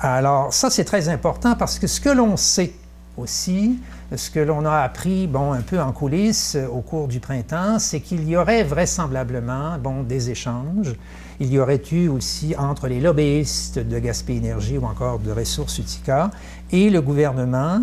Alors, 0.00 0.52
ça, 0.52 0.70
c'est 0.70 0.84
très 0.84 1.08
important 1.08 1.54
parce 1.54 1.78
que 1.78 1.86
ce 1.86 2.00
que 2.00 2.08
l'on 2.10 2.36
sait 2.36 2.72
aussi, 3.16 3.78
ce 4.14 4.30
que 4.30 4.40
l'on 4.40 4.64
a 4.64 4.78
appris, 4.78 5.26
bon, 5.26 5.52
un 5.52 5.60
peu 5.60 5.80
en 5.80 5.92
coulisses 5.92 6.56
euh, 6.56 6.66
au 6.66 6.80
cours 6.80 7.08
du 7.08 7.20
printemps, 7.20 7.78
c'est 7.78 8.00
qu'il 8.00 8.28
y 8.28 8.36
aurait 8.36 8.64
vraisemblablement, 8.64 9.78
bon, 9.78 10.02
des 10.02 10.30
échanges. 10.30 10.94
Il 11.40 11.52
y 11.52 11.58
aurait 11.58 11.82
eu 11.92 12.08
aussi 12.08 12.54
entre 12.56 12.86
les 12.88 13.00
lobbyistes 13.00 13.78
de 13.78 13.98
Gaspé 13.98 14.36
Énergie 14.36 14.78
ou 14.78 14.84
encore 14.84 15.18
de 15.18 15.32
Ressources 15.32 15.78
Utica 15.78 16.30
et 16.70 16.90
le 16.90 17.00
gouvernement, 17.00 17.82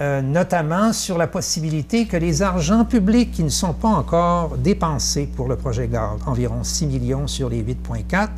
euh, 0.00 0.22
notamment 0.22 0.92
sur 0.92 1.18
la 1.18 1.26
possibilité 1.26 2.06
que 2.06 2.16
les 2.16 2.42
argents 2.42 2.84
publics 2.84 3.32
qui 3.32 3.44
ne 3.44 3.48
sont 3.48 3.74
pas 3.74 3.88
encore 3.88 4.56
dépensés 4.56 5.28
pour 5.36 5.48
le 5.48 5.56
projet 5.56 5.88
GARD, 5.88 6.20
environ 6.26 6.62
6 6.62 6.86
millions 6.86 7.26
sur 7.26 7.48
les 7.48 7.62
8,4, 7.62 8.28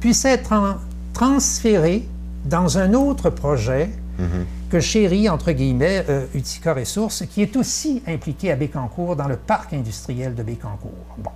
puissent 0.00 0.24
être 0.24 0.78
transférés 1.12 2.06
dans 2.44 2.78
un 2.78 2.94
autre 2.94 3.30
projet 3.30 3.90
Mm-hmm. 4.18 4.70
que 4.70 4.80
chérit, 4.80 5.28
entre 5.28 5.52
guillemets, 5.52 6.04
euh, 6.08 6.26
Utica 6.34 6.72
Ressources, 6.72 7.24
qui 7.30 7.42
est 7.42 7.56
aussi 7.56 8.02
impliqué 8.06 8.50
à 8.50 8.56
Bécancour 8.56 9.14
dans 9.16 9.28
le 9.28 9.36
parc 9.36 9.72
industriel 9.74 10.34
de 10.34 10.42
Bécancour. 10.42 10.90
Bon. 11.18 11.30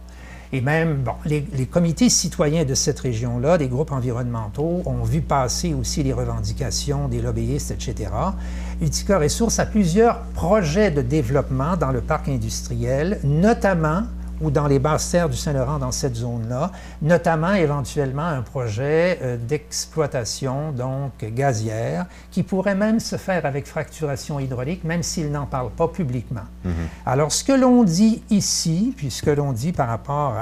Et 0.53 0.61
même, 0.61 1.03
bon, 1.05 1.13
les, 1.27 1.45
comités 1.67 2.09
citoyens 2.09 2.65
de 2.65 2.75
cette 2.75 2.99
région-là, 2.99 3.57
des 3.57 3.69
groupes 3.69 3.93
environnementaux, 3.93 4.83
ont 4.85 5.05
vu 5.05 5.21
passer 5.21 5.75
aussi 5.75 6.03
les 6.03 6.13
revendications 6.13 7.07
des 7.07 7.23
lobbyistes, 7.23 7.71
etc. 7.71 8.11
Utica 8.83 9.19
Ressources 9.19 9.61
a 9.61 9.67
plusieurs 9.67 10.23
projets 10.35 10.91
de 10.91 11.03
développement 11.03 11.77
dans 11.77 11.93
le 11.93 12.01
parc 12.01 12.29
industriel, 12.29 13.21
notamment 13.23 14.03
ou 14.41 14.51
dans 14.51 14.67
les 14.67 14.79
basses 14.79 15.11
terres 15.11 15.29
du 15.29 15.37
Saint-Laurent 15.37 15.79
dans 15.79 15.93
cette 15.93 16.17
zone-là, 16.17 16.73
notamment 17.03 17.53
éventuellement 17.53 18.27
un 18.27 18.43
projet 18.43 19.19
euh, 19.23 19.37
d'exploitation 19.37 20.73
donc 20.73 21.13
gazière 21.35 22.07
qui 22.31 22.43
pourrait 22.43 22.75
même 22.75 23.01
se 23.01 23.17
faire 23.17 23.47
avec 23.47 23.67
fracturation 23.67 24.41
hydraulique, 24.41 24.85
même 24.85 25.03
s'il 25.03 25.31
n'en 25.31 25.47
parle 25.47 25.71
pas 25.71 25.89
publiquement. 25.89 26.45
Mhm. 26.65 26.73
Alors, 27.07 27.33
ce 27.33 27.45
que 27.45 27.53
l'on 27.53 27.85
dit 27.85 28.23
ici, 28.31 28.95
puis 28.97 29.11
ce 29.11 29.23
que 29.23 29.31
l'on 29.31 29.53
dit 29.53 29.73
par 29.73 29.89
rapport 29.89 30.35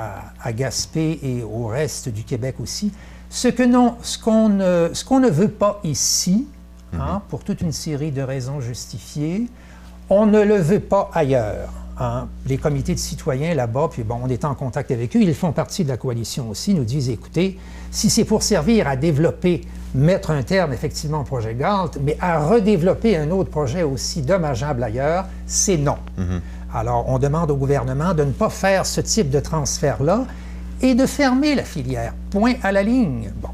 à, 0.42 0.52
Gaspé 0.52 1.20
et 1.22 1.42
au 1.42 1.66
reste 1.66 2.08
du 2.08 2.24
Québec 2.24 2.56
aussi, 2.58 2.90
ce 3.28 3.48
qu'on 3.48 4.48
ne, 4.48 4.90
ce 4.92 5.04
qu'on 5.04 5.20
ne 5.20 5.28
veut 5.28 5.50
pas 5.50 5.80
ici, 5.84 6.48
hein, 6.94 7.14
mhm. 7.14 7.20
pour 7.28 7.44
toute 7.44 7.60
une 7.60 7.72
série 7.72 8.10
de 8.10 8.22
raisons 8.22 8.60
justifiées, 8.60 9.46
on 10.10 10.26
ne 10.26 10.42
le 10.42 10.56
veut 10.56 10.80
pas 10.80 11.10
ailleurs. 11.12 11.68
Les 12.46 12.58
comités 12.58 12.94
de 12.94 12.98
citoyens 12.98 13.54
là-bas, 13.54 13.88
puis 13.90 14.04
bon, 14.04 14.20
on 14.22 14.28
est 14.28 14.44
en 14.44 14.54
contact 14.54 14.90
avec 14.90 15.16
eux, 15.16 15.20
ils 15.20 15.34
font 15.34 15.52
partie 15.52 15.84
de 15.84 15.88
la 15.88 15.96
coalition 15.96 16.48
aussi, 16.48 16.74
nous 16.74 16.84
disent, 16.84 17.10
écoutez, 17.10 17.58
si 17.90 18.08
c'est 18.10 18.24
pour 18.24 18.42
servir 18.42 18.86
à 18.86 18.96
développer, 18.96 19.62
mettre 19.94 20.30
un 20.30 20.42
terme 20.42 20.72
effectivement 20.72 21.20
au 21.20 21.24
projet 21.24 21.54
GALT, 21.54 21.98
mais 22.02 22.16
à 22.20 22.38
redévelopper 22.38 23.16
un 23.16 23.30
autre 23.30 23.50
projet 23.50 23.82
aussi 23.82 24.22
dommageable 24.22 24.82
ailleurs, 24.82 25.24
c'est 25.46 25.76
non. 25.76 25.96
Mhm. 26.16 26.40
Alors, 26.72 27.08
on 27.08 27.18
demande 27.18 27.50
au 27.50 27.56
gouvernement 27.56 28.12
de 28.14 28.24
ne 28.24 28.32
pas 28.32 28.50
faire 28.50 28.84
ce 28.84 29.00
type 29.00 29.30
de 29.30 29.40
transfert-là 29.40 30.26
et 30.82 30.94
de 30.94 31.06
fermer 31.06 31.54
la 31.54 31.64
filière. 31.64 32.12
Point 32.30 32.54
à 32.62 32.72
la 32.72 32.82
ligne. 32.82 33.30
Bon. 33.40 33.48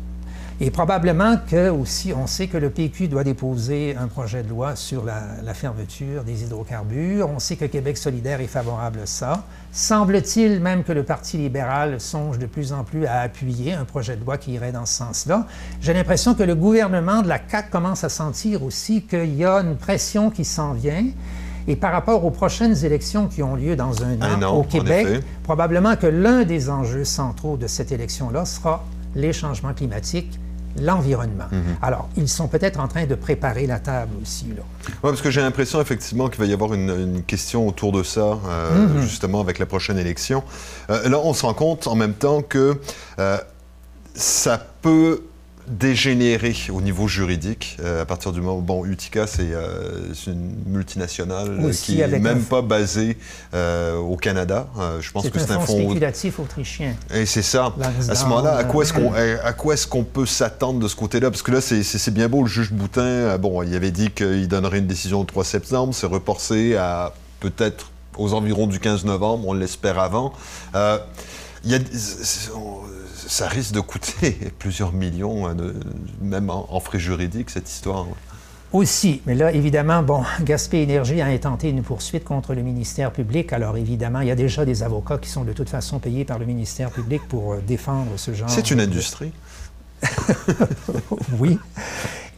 Et 0.60 0.70
probablement 0.70 1.36
que 1.50 1.68
aussi, 1.68 2.12
on 2.12 2.28
sait 2.28 2.46
que 2.46 2.56
le 2.56 2.70
PQ 2.70 3.08
doit 3.08 3.24
déposer 3.24 3.96
un 3.96 4.06
projet 4.06 4.44
de 4.44 4.48
loi 4.48 4.76
sur 4.76 5.04
la, 5.04 5.52
fermeture 5.52 6.22
des 6.22 6.44
hydrocarbures. 6.44 7.28
On 7.28 7.40
sait 7.40 7.56
que 7.56 7.64
Québec 7.64 7.96
solidaire 7.96 8.40
est 8.40 8.46
favorable 8.46 9.00
à 9.02 9.06
ça. 9.06 9.44
Semble-t-il 9.72 10.60
même 10.60 10.84
que 10.84 10.92
le 10.92 11.02
Parti 11.02 11.38
libéral 11.38 12.00
songe 12.00 12.38
de 12.38 12.46
plus 12.46 12.72
en 12.72 12.84
plus 12.84 13.04
à 13.06 13.20
appuyer 13.20 13.72
un 13.72 13.84
projet 13.84 14.14
de 14.14 14.24
loi 14.24 14.38
qui 14.38 14.52
irait 14.52 14.70
dans 14.70 14.86
ce 14.86 14.94
sens-là. 14.94 15.46
J'ai 15.80 15.92
l'impression 15.92 16.34
que 16.34 16.44
le 16.44 16.54
gouvernement 16.54 17.22
de 17.22 17.28
la 17.28 17.40
CAQ 17.48 17.70
commence 17.70 18.04
à 18.04 18.08
sentir 18.08 18.62
aussi 18.62 19.02
qu'il 19.02 19.34
y 19.34 19.44
a 19.44 19.56
une 19.56 19.76
pression 19.76 20.30
qui 20.30 20.44
s'en 20.44 20.72
vient. 20.72 21.04
Et 21.66 21.74
par 21.74 21.92
rapport 21.92 22.24
aux 22.24 22.30
prochaines 22.30 22.84
élections 22.84 23.26
qui 23.26 23.42
ont 23.42 23.56
lieu 23.56 23.74
dans 23.74 24.04
un 24.04 24.42
an, 24.42 24.54
au 24.54 24.62
Québec, 24.62 25.24
probablement 25.42 25.96
que 25.96 26.06
l'un 26.06 26.44
des 26.44 26.70
enjeux 26.70 27.04
centraux 27.04 27.56
de 27.56 27.66
cette 27.66 27.90
élection-là 27.90 28.44
sera 28.44 28.84
les 29.16 29.32
changements 29.32 29.72
climatiques 29.72 30.38
l'environnement. 30.80 31.46
Mhm. 31.50 31.76
Alors, 31.82 32.08
ils 32.16 32.28
sont 32.28 32.48
peut-être 32.48 32.80
en 32.80 32.88
train 32.88 33.06
de 33.06 33.14
préparer 33.14 33.66
la 33.66 33.78
table 33.78 34.12
aussi. 34.22 34.46
Oui, 34.48 34.56
parce 35.02 35.22
que 35.22 35.30
j'ai 35.30 35.40
l'impression 35.40 35.80
effectivement 35.80 36.28
qu'il 36.28 36.40
va 36.40 36.46
y 36.46 36.52
avoir 36.52 36.74
une, 36.74 37.22
question 37.26 37.66
autour 37.66 37.92
de 37.92 38.02
ça, 38.02 38.38
euh, 38.46 38.88
mhm. 38.88 39.02
justement, 39.02 39.40
avec 39.40 39.58
la 39.58 39.66
prochaine 39.66 39.98
élection. 39.98 40.42
Euh, 40.90 41.08
là, 41.08 41.18
on 41.22 41.32
se 41.32 41.46
rend 41.46 41.54
compte 41.54 41.86
en 41.86 41.94
même 41.94 42.14
temps 42.14 42.42
que 42.42 42.78
euh, 43.18 43.38
ça 44.14 44.58
peut 44.82 45.22
dégénérer 45.66 46.54
au 46.70 46.80
niveau 46.80 47.08
juridique 47.08 47.76
euh, 47.80 48.02
à 48.02 48.04
partir 48.04 48.32
du 48.32 48.40
moment 48.40 48.58
où, 48.58 48.62
bon, 48.62 48.84
Utica, 48.84 49.26
c'est 49.26 49.52
euh, 49.52 50.12
une 50.26 50.54
multinationale 50.66 51.58
qui 51.72 51.96
n'est 51.96 52.18
même 52.18 52.42
pas 52.42 52.62
basée 52.62 53.16
euh, 53.54 53.96
au 53.96 54.16
Canada. 54.16 54.68
je 55.00 55.10
pense 55.10 55.28
que 55.28 55.38
c'est 55.38 55.50
un, 55.50 55.60
fonds 55.60 55.84
spéculatif 55.84 56.38
autrichien. 56.38 56.94
Et 57.14 57.26
c'est 57.26 57.42
ça. 57.42 57.74
À 58.08 58.14
ce 58.14 58.24
moment-là, 58.24 58.56
à 58.56 58.64
quoi 58.64 58.84
est-ce 58.84 58.92
qu'on 58.92 59.12
à 59.12 59.52
quoi 59.52 59.74
est-ce 59.74 59.86
qu'on 59.86 60.04
peut 60.04 60.26
s'attendre 60.26 60.80
de 60.80 60.88
ce 60.88 60.96
côté-là? 60.96 61.30
Parce 61.30 61.42
que 61.42 61.52
là, 61.52 61.60
c'est 61.60 62.14
bien 62.14 62.28
beau, 62.28 62.42
le 62.42 62.48
juge 62.48 62.72
Boutin, 62.72 63.38
bon, 63.38 63.62
il 63.62 63.74
avait 63.74 63.90
dit 63.90 64.10
qu'il 64.10 64.48
donnerait 64.48 64.78
une 64.78 64.86
décision 64.86 65.20
le 65.20 65.26
3 65.26 65.44
septembre, 65.44 65.94
c'est 65.94 66.06
reporté 66.06 66.76
à 66.76 67.14
peut-être 67.40 67.90
aux 68.16 68.32
environs 68.34 68.66
du 68.66 68.78
15 68.78 69.04
novembre, 69.04 69.48
on 69.48 69.54
l'espère 69.54 69.98
avant. 69.98 70.32
Il 70.74 71.70
y 71.70 71.74
a, 71.74 71.78
ça 73.26 73.48
risque 73.48 73.72
de 73.72 73.80
coûter 73.80 74.32
plusieurs 74.58 74.92
millions, 74.92 75.46
hein, 75.46 75.56
même 76.20 76.50
en, 76.50 76.80
frais 76.80 76.98
juridiques, 76.98 77.50
cette 77.50 77.70
histoire. 77.70 78.06
Aussi, 78.72 79.22
mais 79.24 79.36
là, 79.36 79.52
évidemment, 79.52 80.02
bon, 80.02 80.24
Gaspé 80.40 80.82
Énergie 80.82 81.20
a 81.20 81.26
intenté 81.26 81.68
une 81.68 81.82
poursuite 81.82 82.24
contre 82.24 82.54
le 82.54 82.62
ministère 82.62 83.12
public. 83.12 83.52
Alors, 83.52 83.76
évidemment, 83.76 84.20
il 84.20 84.28
y 84.28 84.32
a 84.32 84.36
déjà 84.36 84.64
des 84.64 84.82
avocats 84.82 85.18
qui 85.18 85.30
sont 85.30 85.44
de 85.44 85.52
toute 85.52 85.68
façon 85.68 86.00
payés 86.00 86.24
par 86.24 86.38
le 86.38 86.46
ministère 86.46 86.90
public 86.90 87.22
pour 87.28 87.52
euh, 87.52 87.62
défendre 87.64 88.12
ce 88.16 88.34
genre. 88.34 88.50
C'est 88.50 88.70
une 88.70 88.80
industrie. 88.80 89.32
oui. 91.38 91.58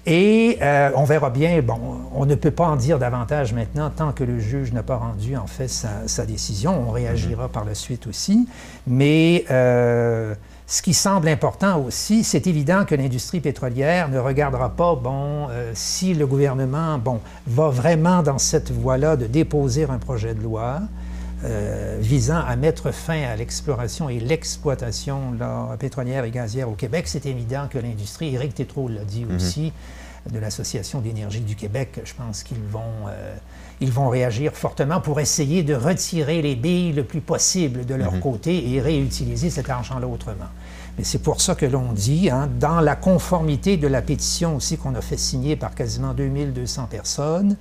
Et 0.09 0.59
euh, 0.63 0.91
on 0.95 1.05
verra 1.05 1.31
bien, 1.31 1.61
bon, 1.63 1.81
on 2.15 2.27
ne 2.27 2.37
peut 2.37 2.53
pas 2.53 2.67
en 2.67 2.77
dire 2.77 3.01
davantage 3.01 3.53
maintenant 3.53 3.91
tant 3.91 4.13
que 4.13 4.23
le 4.23 4.39
juge 4.39 4.73
n'a 4.73 4.85
pas 4.85 4.97
rendu 4.97 5.37
en 5.37 5.49
fait 5.49 5.69
sa, 5.69 6.27
décision. 6.27 6.89
On 6.89 6.93
réagira 6.93 7.47
mm-hmm. 7.47 7.51
par 7.51 7.65
la 7.65 7.75
suite 7.75 8.07
aussi. 8.07 8.47
Mais 8.87 9.45
euh, 9.51 10.35
ce 10.67 10.83
qui 10.83 10.95
semble 10.95 11.29
important 11.29 11.81
aussi, 11.81 12.25
c'est 12.25 12.47
évident 12.49 12.85
que 12.85 12.95
l'industrie 12.95 13.41
pétrolière 13.41 14.09
ne 14.09 14.19
regardera 14.19 14.71
pas, 14.71 14.97
bon, 14.97 15.49
euh, 15.51 15.71
si 15.75 16.13
le 16.13 16.27
gouvernement, 16.27 16.99
bon, 16.99 17.21
va 17.47 17.69
vraiment 17.69 18.23
dans 18.23 18.39
cette 18.39 18.73
voie-là 18.73 19.17
de 19.17 19.27
déposer 19.27 19.85
un 19.85 19.99
projet 19.99 20.35
de 20.35 20.43
loi 20.43 20.81
euh, 21.45 21.99
visant 22.01 22.41
à 22.45 22.57
mettre 22.57 22.91
fin 22.91 23.23
à 23.23 23.37
l'exploration 23.37 24.09
et 24.09 24.19
l'exploitation 24.19 25.37
pétrolière 25.79 26.25
et 26.25 26.31
gazière 26.31 26.69
au 26.69 26.75
Québec. 26.75 27.07
C'est 27.07 27.27
évident 27.27 27.69
que 27.71 27.79
l'industrie, 27.79 28.35
Éric 28.35 28.55
Tétrault 28.55 28.89
l'a 28.89 29.05
dit 29.05 29.25
mhm. 29.25 29.37
aussi, 29.37 29.73
de 30.31 30.39
l'Association 30.39 31.01
d'énergie 31.01 31.41
du 31.41 31.55
Québec, 31.55 32.01
je 32.05 32.15
pense 32.15 32.43
qu'ils 32.43 32.63
vont, 32.71 33.07
euh, 33.09 33.37
ils 33.81 33.93
vont 33.93 34.09
réagir 34.09 34.53
fortement 34.53 35.01
pour 35.01 35.21
essayer 35.21 35.63
de 35.63 35.75
retirer 35.75 36.41
les 36.43 36.57
billes 36.57 36.93
le 36.93 37.05
plus 37.05 37.21
possible 37.21 37.85
de 37.85 37.95
leur 37.95 38.15
mhm. 38.15 38.21
côté 38.21 38.73
et 38.73 38.81
réutiliser 38.81 39.51
cet 39.51 39.69
argent-là 39.69 40.07
autrement. 40.07 40.49
Mais 40.97 41.05
c'est 41.05 41.19
pour 41.19 41.41
ça 41.43 41.55
que 41.55 41.67
l'on 41.67 41.93
dit, 41.93 42.31
hein, 42.31 42.49
dans 42.59 42.81
la 42.81 42.97
conformité 42.97 43.77
de 43.77 43.87
la 43.87 44.01
pétition 44.01 44.57
aussi 44.57 44.79
qu'on 44.79 44.95
a 44.95 45.03
fait 45.03 45.19
signer 45.19 45.57
par 45.57 45.75
quasiment 45.75 46.15
2200 46.15 46.87
personnes, 46.91 47.57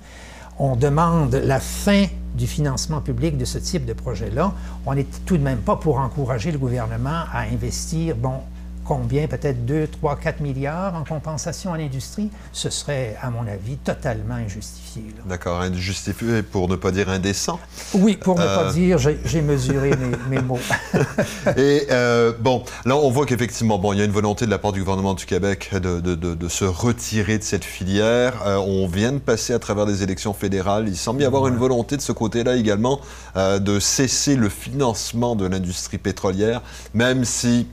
on 0.58 0.74
demande 0.74 1.34
la 1.34 1.60
fin 1.60 2.06
du 2.34 2.46
financement 2.46 3.02
public 3.02 3.36
de 3.36 3.44
ce 3.44 3.58
type 3.58 3.84
de 3.84 3.92
projet-là. 3.92 4.52
On 4.86 4.94
n'est 4.94 5.06
tout 5.26 5.36
de 5.36 5.42
même 5.42 5.58
pas 5.58 5.76
pour 5.76 5.98
encourager 5.98 6.50
le 6.50 6.58
gouvernement 6.58 7.24
à 7.30 7.40
investir, 7.52 8.16
bon, 8.16 8.40
combien, 8.86 9.26
peut-être 9.26 9.64
2, 9.66 9.88
3, 9.88 10.16
4 10.16 10.40
milliards 10.40 10.94
en 10.94 11.04
compensation 11.04 11.72
à 11.72 11.78
l'industrie, 11.78 12.30
ce 12.52 12.70
serait, 12.70 13.16
à 13.20 13.30
mon 13.30 13.46
avis, 13.46 13.76
totalement 13.76 14.34
injustifié. 14.34 15.02
D'accord, 15.26 15.60
injustifié 15.60 16.42
pour 16.42 16.68
ne 16.68 16.76
pas 16.76 16.90
dire 16.90 17.08
indécent. 17.08 17.58
Oui, 17.94 18.16
pour 18.16 18.38
ne 18.38 18.44
pas 18.44 18.68
euh, 18.68 18.72
dire, 18.72 18.98
j'ai 18.98 19.42
mesuré 19.42 19.90
mes, 20.28 20.40
mots. 20.42 20.58
Et 21.56 21.86
euh, 21.90 22.32
bon, 22.38 22.64
là, 22.84 22.96
on 22.96 23.10
voit 23.10 23.26
qu'effectivement, 23.26 23.78
bon, 23.78 23.92
il 23.92 23.98
y 23.98 24.02
a 24.02 24.04
une 24.04 24.12
volonté 24.12 24.46
de 24.46 24.50
la 24.50 24.58
part 24.58 24.72
du 24.72 24.80
gouvernement 24.80 25.14
du 25.14 25.26
Québec 25.26 25.70
de, 25.72 26.00
de, 26.00 26.14
de, 26.14 26.48
se 26.48 26.64
retirer 26.64 27.38
de 27.38 27.42
cette 27.42 27.64
filière. 27.64 28.34
Euh, 28.46 28.56
on 28.56 28.86
vient 28.86 29.12
de 29.12 29.18
passer 29.18 29.52
à 29.52 29.58
travers 29.58 29.86
des 29.86 30.02
élections 30.02 30.32
fédérales. 30.32 30.88
Il 30.88 30.96
semble 30.96 31.22
y 31.22 31.24
avoir 31.24 31.46
une 31.48 31.56
volonté 31.56 31.96
de 31.96 32.02
ce 32.02 32.12
côté-là 32.12 32.56
également 32.56 33.00
de 33.36 33.80
cesser 33.80 34.36
le 34.36 34.48
financement 34.48 35.36
de 35.36 35.46
l'industrie 35.46 35.98
pétrolière, 35.98 36.62
même 36.94 37.24
si 37.24 37.66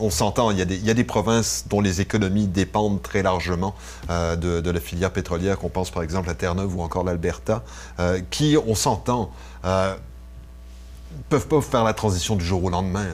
on 0.00 0.10
s'entend, 0.10 0.50
il, 0.50 0.58
y 0.58 0.90
a 0.90 0.94
des 0.94 1.04
provinces 1.04 1.64
dont 1.68 1.80
les 1.80 2.00
économies 2.00 2.46
dépendent 2.46 3.02
très 3.02 3.22
largement 3.22 3.74
euh, 4.10 4.36
de, 4.36 4.70
la 4.70 4.80
filière 4.80 5.12
pétrolière, 5.12 5.58
qu'on 5.58 5.68
pense 5.68 5.90
par 5.90 6.02
exemple 6.02 6.28
à 6.30 6.34
Terre-Neuve 6.34 6.76
ou 6.76 6.82
encore 6.82 7.04
l'Alberta, 7.04 7.62
euh, 7.98 8.20
qui, 8.30 8.56
on 8.66 8.74
s'entend, 8.74 9.30
ne 9.64 9.68
euh, 9.68 9.94
peuvent 11.28 11.48
pas 11.48 11.60
faire 11.60 11.84
la 11.84 11.94
transition 11.94 12.36
du 12.36 12.44
jour 12.44 12.64
au 12.64 12.70
lendemain. 12.70 13.06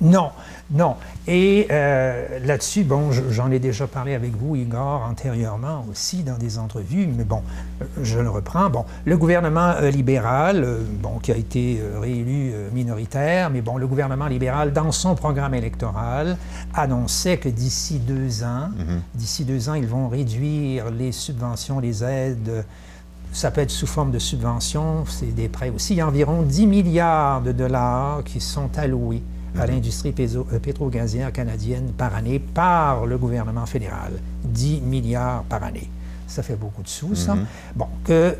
Non, 0.00 0.30
non. 0.70 0.96
Et 1.26 1.66
euh, 1.70 2.38
là-dessus, 2.44 2.84
bon, 2.84 3.10
j'en 3.12 3.50
ai 3.50 3.58
déjà 3.58 3.86
parlé 3.86 4.14
avec 4.14 4.36
vous, 4.36 4.54
Igor, 4.54 5.02
antérieurement 5.08 5.84
aussi 5.90 6.22
dans 6.22 6.36
des 6.36 6.58
entrevues, 6.58 7.06
mais 7.06 7.24
bon, 7.24 7.42
je 8.02 8.18
le 8.18 8.28
reprends. 8.28 8.68
Bon, 8.68 8.84
le 9.04 9.16
gouvernement 9.16 9.72
euh, 9.76 9.90
libéral, 9.90 10.62
euh, 10.64 10.82
bon, 11.00 11.18
qui 11.18 11.32
a 11.32 11.36
été 11.36 11.82
réélu 12.00 12.52
minoritaire, 12.72 13.48
mais 13.50 13.62
bon, 13.62 13.78
le 13.78 13.86
gouvernement 13.86 14.26
libéral, 14.26 14.72
dans 14.72 14.92
son 14.92 15.14
programme 15.14 15.54
électoral, 15.54 16.36
annonçait 16.74 17.38
que 17.38 17.48
d'ici 17.48 17.98
deux 17.98 18.44
ans, 18.44 18.68
mhm. 18.76 19.00
d'ici 19.14 19.44
deux 19.44 19.68
ans, 19.70 19.74
ils 19.74 19.86
vont 19.86 20.08
réduire 20.08 20.90
les 20.90 21.12
subventions, 21.12 21.80
les 21.80 22.04
aides 22.04 22.64
ça 23.32 23.50
peut 23.50 23.60
être 23.60 23.70
sous 23.70 23.86
forme 23.86 24.12
de 24.12 24.18
subventions, 24.18 25.04
c'est 25.06 25.34
des 25.34 25.48
prêts 25.48 25.68
aussi. 25.68 25.92
Il 25.92 25.96
y 25.98 26.00
a 26.00 26.06
environ 26.06 26.40
10 26.40 26.66
milliards 26.66 27.42
de 27.42 27.52
dollars 27.52 28.24
qui 28.24 28.40
sont 28.40 28.70
alloués 28.78 29.22
à 29.58 29.66
l'industrie 29.66 30.14
euh, 30.18 30.58
pétro-gazière 30.58 31.32
canadienne 31.32 31.92
par 31.96 32.14
année 32.14 32.38
par 32.38 33.06
le 33.06 33.18
gouvernement 33.18 33.66
fédéral. 33.66 34.12
10 34.44 34.80
milliards 34.80 35.44
par 35.44 35.62
année. 35.62 35.90
Ça 36.26 36.42
fait 36.42 36.56
beaucoup 36.56 36.82
de 36.82 36.88
sous, 36.88 37.14
ça. 37.14 37.34
Mhm. 37.34 37.46
Bon, 37.76 37.86
que 38.04 38.36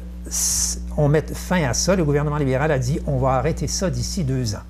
on 0.97 1.09
mette 1.09 1.37
fin 1.37 1.63
à 1.63 1.75
ça. 1.75 1.95
Le 1.95 2.05
gouvernement 2.05 2.37
libéral 2.37 2.71
a 2.73 2.79
dit 2.79 2.99
on 3.07 3.19
va 3.19 3.35
arrêter 3.35 3.69
ça 3.69 3.91
d'ici 3.91 4.25
deux 4.25 4.55
ans. 4.55 4.65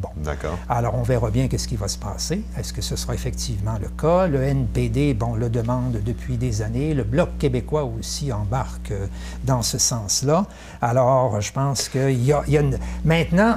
Bon. 0.00 0.08
D'accord. 0.16 0.58
Alors, 0.68 0.94
on 0.94 1.02
verra 1.02 1.30
bien 1.30 1.46
qu'est-ce 1.46 1.68
qui 1.68 1.76
va 1.76 1.86
se 1.86 1.98
passer. 1.98 2.42
Est-ce 2.56 2.72
que 2.72 2.80
ce 2.80 2.96
sera 2.96 3.12
effectivement 3.12 3.76
le 3.78 3.88
cas? 3.88 4.28
Le 4.28 4.42
NPD, 4.42 5.12
bon, 5.12 5.34
le 5.34 5.50
demande 5.50 5.98
depuis 6.02 6.38
des 6.38 6.62
années. 6.62 6.94
Le 6.94 7.04
Bloc 7.04 7.36
québécois 7.38 7.84
aussi 7.84 8.32
embarque 8.32 8.92
euh, 8.92 9.06
dans 9.44 9.60
ce 9.60 9.76
sens-là. 9.76 10.46
Alors, 10.80 11.42
je 11.42 11.52
pense 11.52 11.90
qu'il 11.90 12.24
y 12.24 12.32
a, 12.32 12.42
y 12.48 12.56
a 12.56 12.62
une... 12.62 12.78
Maintenant, 13.04 13.56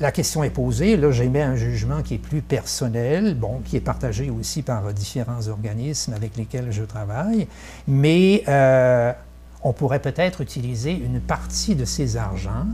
la 0.00 0.12
question 0.12 0.44
est 0.44 0.50
posée. 0.50 0.96
Là, 0.96 1.10
j'émets 1.10 1.42
un 1.42 1.56
jugement 1.56 2.02
qui 2.02 2.14
est 2.14 2.18
plus 2.18 2.42
personnel, 2.42 3.34
bon, 3.34 3.60
qui 3.64 3.76
est 3.76 3.80
partagé 3.80 4.30
aussi 4.30 4.62
par 4.62 4.92
différents 4.92 5.48
organismes 5.48 6.12
avec 6.12 6.36
lesquels 6.36 6.70
je 6.70 6.82
travaille. 6.82 7.46
Mais 7.86 8.44
euh, 8.48 9.12
on 9.62 9.72
pourrait 9.72 10.00
peut-être 10.00 10.40
utiliser 10.40 10.92
une 10.92 11.20
partie 11.20 11.74
de 11.74 11.84
ces 11.84 12.16
argents 12.16 12.66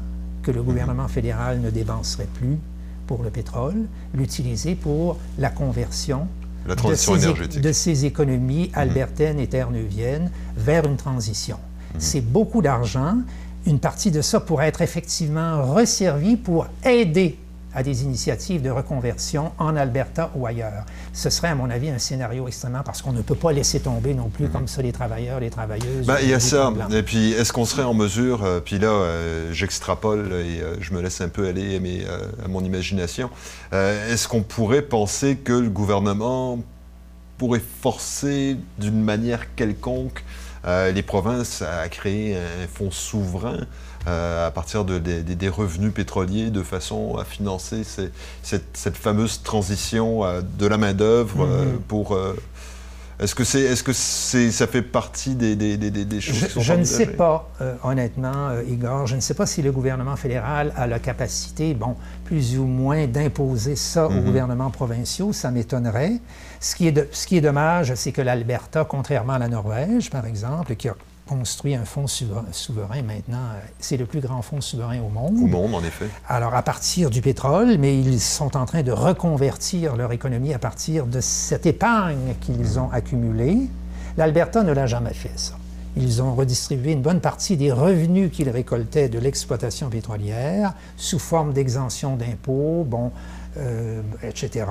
que 0.43 0.51
le 0.51 0.63
gouvernement 0.63 1.09
fédéral 1.09 1.61
ne 1.61 1.71
dépenserait 1.71 2.29
plus 2.35 2.59
pour 3.07 3.23
le 3.23 3.31
pétrole, 3.31 3.87
l'utiliser 4.15 4.75
pour 4.75 5.19
la 5.39 5.51
conversion 5.51 6.29
la 6.67 6.77
transition 6.77 7.15
de, 7.15 7.19
ces, 7.19 7.25
énergétique. 7.25 7.61
de 7.61 7.73
ces 7.73 8.05
économies 8.05 8.69
mhm. 8.69 8.79
albertaines 8.79 9.39
et 9.39 9.47
terre-neuviennes 9.47 10.31
vers 10.57 10.87
une 10.87 10.97
transition. 10.97 11.57
Mhm. 11.95 12.01
C'est 12.01 12.21
beaucoup 12.21 12.63
d'argent. 12.63 13.19
Une 13.67 13.79
partie 13.79 14.11
de 14.11 14.21
ça 14.21 14.41
pourrait 14.41 14.69
être 14.69 14.83
effectivement 14.83 15.73
resservie 15.73 16.37
pour 16.37 16.67
aider 16.85 17.39
à 17.75 17.83
des 17.83 18.05
initiatives 18.05 18.63
de 18.63 18.71
reconversion 18.71 19.53
en 19.59 19.75
Alberta 19.77 20.31
ou 20.35 20.47
ailleurs. 20.47 20.85
Ce 21.13 21.29
serait, 21.29 21.49
à 21.49 21.55
mon 21.55 21.69
avis, 21.71 21.91
un 21.91 21.99
scénario 21.99 22.47
extrêmement 22.47 22.83
parce 22.85 23.03
qu'on 23.03 23.13
ne 23.13 23.21
peut 23.21 23.35
pas 23.35 23.53
laisser 23.53 23.81
tomber 23.81 24.15
non 24.15 24.29
plus 24.29 24.47
mhm. 24.47 24.53
comme 24.53 24.69
ça 24.69 24.81
les 24.81 24.93
travailleurs, 24.93 25.41
les 25.41 25.51
travailleuses. 25.51 26.07
Ben, 26.07 26.19
il 26.23 26.29
y 26.29 26.35
a 26.35 26.41
ça. 26.41 26.73
Et 26.93 27.03
puis, 27.03 27.33
est-ce 27.33 27.53
qu'on 27.53 27.65
serait 27.65 27.83
en 27.83 27.95
mesure, 27.95 28.45
euh, 28.45 28.61
puis 28.61 28.79
là, 28.79 28.89
euh, 28.89 29.53
j'extrapole 29.53 30.33
et 30.33 30.61
euh, 30.61 30.77
je 30.81 30.93
me 30.95 31.03
laisse 31.03 31.21
un 31.21 31.29
peu 31.29 31.49
aller 31.49 31.77
à, 32.07 32.45
à 32.45 32.49
mon 32.49 32.63
imagination, 32.63 33.29
est-ce 33.73 34.29
qu'on 34.29 34.43
pourrait 34.43 34.83
penser 34.83 35.37
que 35.37 35.53
le 35.53 35.69
gouvernement 35.69 36.59
pourrait 37.39 37.63
forcer 37.83 38.57
d'une 38.79 39.03
manière 39.03 39.55
quelconque 39.57 40.23
les 40.67 41.03
provinces 41.03 41.63
à 41.63 41.89
créer 41.89 42.37
un 42.37 42.67
fonds 42.73 42.91
souverain 42.91 43.67
euh, 44.07 44.47
à 44.47 44.51
partir 44.51 44.85
de, 44.85 44.99
des 44.99 45.49
revenus 45.49 45.91
pétroliers 45.95 46.51
de 46.51 46.63
façon 46.63 47.17
à 47.17 47.25
financer 47.25 47.85
cette, 48.43 48.97
fameuse 48.97 49.43
transition 49.43 50.27
euh, 50.27 50.43
de 50.59 50.67
la 50.67 50.77
main-d'œuvre 50.77 51.47
euh, 51.47 51.65
mhm. 51.65 51.79
pour. 51.89 52.19
Est-ce 53.21 53.35
que, 53.35 53.45
c'est, 53.45 53.61
est-ce 53.61 53.83
que 53.83 53.93
c'est, 53.93 54.51
ça 54.51 54.67
fait 54.67 54.83
partie 54.83 55.35
des, 55.35 55.55
des, 55.57 56.21
choses 56.21 56.49
Je, 56.57 56.61
je 56.61 56.73
ne 56.73 56.85
sais 56.85 57.07
pas, 57.07 57.49
honnêtement, 57.83 58.51
Igor. 58.69 59.07
Je 59.07 59.17
ne 59.17 59.21
sais 59.21 59.35
pas 59.35 59.47
si 59.47 59.63
le 59.63 59.73
gouvernement 59.73 60.17
fédéral 60.17 60.73
a 60.77 60.87
la 60.87 60.99
capacité, 60.99 61.75
bon, 61.75 61.97
plus 62.25 62.59
ou 62.59 62.65
moins, 62.65 63.07
d'imposer 63.07 63.77
ça 63.77 64.07
aux 64.07 64.11
mhm. 64.11 64.25
gouvernements 64.25 64.71
provinciaux. 64.71 65.33
Ça 65.33 65.51
m'étonnerait. 65.51 66.15
Ce 66.61 66.75
qui 66.75 66.89
est, 66.89 66.93
de, 66.93 67.09
ce 67.13 67.27
qui 67.27 67.37
est 67.37 67.41
dommage, 67.41 67.95
c'est 67.95 68.13
que 68.13 68.23
l'Alberta, 68.23 68.85
contrairement 68.85 69.35
à 69.35 69.39
la 69.39 69.49
Norvège, 69.49 70.11
par 70.11 70.27
exemple, 70.27 70.75
qui 70.75 70.89
a 70.89 70.97
construit 71.27 71.75
un 71.75 71.85
fonds 71.85 72.07
souverain, 72.07 73.03
maintenant. 73.03 73.49
C'est 73.79 73.97
le 73.97 74.07
plus 74.07 74.21
grand 74.21 74.43
fonds 74.43 74.61
souverain 74.61 75.01
au 75.01 75.09
monde. 75.09 75.37
Au 75.43 75.47
monde, 75.47 75.75
en 75.75 75.83
effet. 75.83 76.09
Alors, 76.29 76.55
à 76.55 76.63
partir 76.63 77.11
du 77.11 77.23
pétrole, 77.23 77.77
mais 77.79 77.99
ils 77.99 78.21
sont 78.21 78.57
en 78.57 78.67
train 78.67 78.83
de 78.83 78.93
reconvertir 78.93 79.97
leur 79.97 80.13
économie 80.13 80.53
à 80.55 80.59
partir 80.59 81.07
de 81.07 81.21
cette 81.21 81.67
épargne 81.67 82.35
qu'ils 82.41 82.79
ont 82.79 82.91
accumulée. 82.91 83.69
L'Alberta 84.17 84.63
ne 84.63 84.73
l'a 84.73 84.87
jamais 84.87 85.15
fait, 85.15 85.37
ça. 85.37 85.55
Ils 85.97 86.21
ont 86.23 86.35
redistribué 86.35 86.93
une 86.93 87.03
bonne 87.03 87.21
partie 87.21 87.57
des 87.57 87.71
revenus 87.71 88.33
qu'ils 88.33 88.51
récoltaient 88.51 89.09
de 89.09 89.21
l'exploitation 89.21 89.89
pétrolière 89.91 90.75
sous 90.97 91.21
forme 91.21 91.53
d'exemption 91.53 92.17
d'impôts. 92.17 92.85
Bon, 92.85 93.13
euh, 93.57 94.03
etc. 94.23 94.67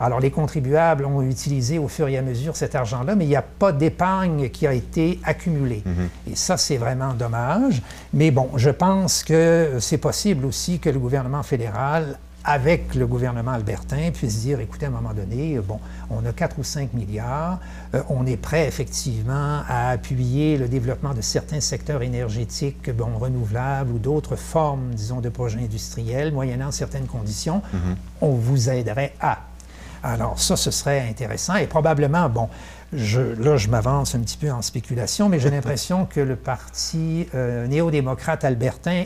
Alors, 0.00 0.20
les 0.20 0.30
contribuables 0.30 1.04
ont 1.04 1.22
utilisé 1.22 1.78
au 1.78 1.88
fur 1.88 2.08
et 2.08 2.16
à 2.16 2.22
mesure 2.22 2.56
cet 2.56 2.74
argent-là, 2.74 3.14
mais 3.14 3.24
il 3.24 3.28
n'y 3.28 3.36
a 3.36 3.42
pas 3.42 3.72
d'épargne 3.72 4.48
qui 4.48 4.66
a 4.66 4.72
été 4.72 5.20
accumulée. 5.24 5.82
Mhm. 5.84 6.08
Et 6.32 6.36
ça, 6.36 6.56
c'est 6.56 6.78
vraiment 6.78 7.12
dommage. 7.12 7.82
Mais 8.14 8.30
bon, 8.30 8.50
je 8.56 8.70
pense 8.70 9.22
que 9.22 9.76
c'est 9.80 9.98
possible 9.98 10.46
aussi 10.46 10.78
que 10.78 10.88
le 10.88 10.98
gouvernement 10.98 11.42
fédéral 11.42 12.18
avec 12.44 12.94
le 12.94 13.06
gouvernement 13.06 13.52
albertain, 13.52 14.10
puisse 14.12 14.40
dire, 14.40 14.60
écoutez, 14.60 14.86
à 14.86 14.88
un 14.88 14.92
moment 14.92 15.14
donné, 15.14 15.58
bon, 15.60 15.78
on 16.10 16.24
a 16.26 16.32
4 16.32 16.58
ou 16.58 16.64
5 16.64 16.92
milliards, 16.92 17.60
euh, 17.94 18.02
on 18.08 18.26
est 18.26 18.36
prêt 18.36 18.66
effectivement 18.66 19.62
à 19.68 19.90
appuyer 19.90 20.56
le 20.56 20.68
développement 20.68 21.14
de 21.14 21.20
certains 21.20 21.60
secteurs 21.60 22.02
énergétiques 22.02 22.90
bon, 22.90 23.16
renouvelables 23.18 23.92
ou 23.92 23.98
d'autres 23.98 24.36
formes, 24.36 24.90
disons, 24.94 25.20
de 25.20 25.28
projets 25.28 25.60
industriels, 25.60 26.32
moyennant 26.32 26.70
certaines 26.70 27.06
conditions, 27.06 27.62
mm-hmm. 27.74 27.96
on 28.22 28.30
vous 28.30 28.70
aiderait 28.70 29.14
à. 29.20 29.38
Alors 30.02 30.40
ça, 30.40 30.56
ce 30.56 30.70
serait 30.70 31.08
intéressant 31.08 31.56
et 31.56 31.66
probablement, 31.66 32.28
bon, 32.28 32.48
je, 32.92 33.20
là, 33.20 33.56
je 33.56 33.68
m'avance 33.68 34.14
un 34.14 34.20
petit 34.20 34.36
peu 34.36 34.50
en 34.50 34.62
spéculation, 34.62 35.28
mais 35.28 35.38
j'ai 35.38 35.50
l'impression 35.52 36.06
que 36.06 36.20
le 36.20 36.36
parti 36.36 37.28
euh, 37.34 37.66
néo-démocrate 37.66 38.44
albertain 38.44 39.04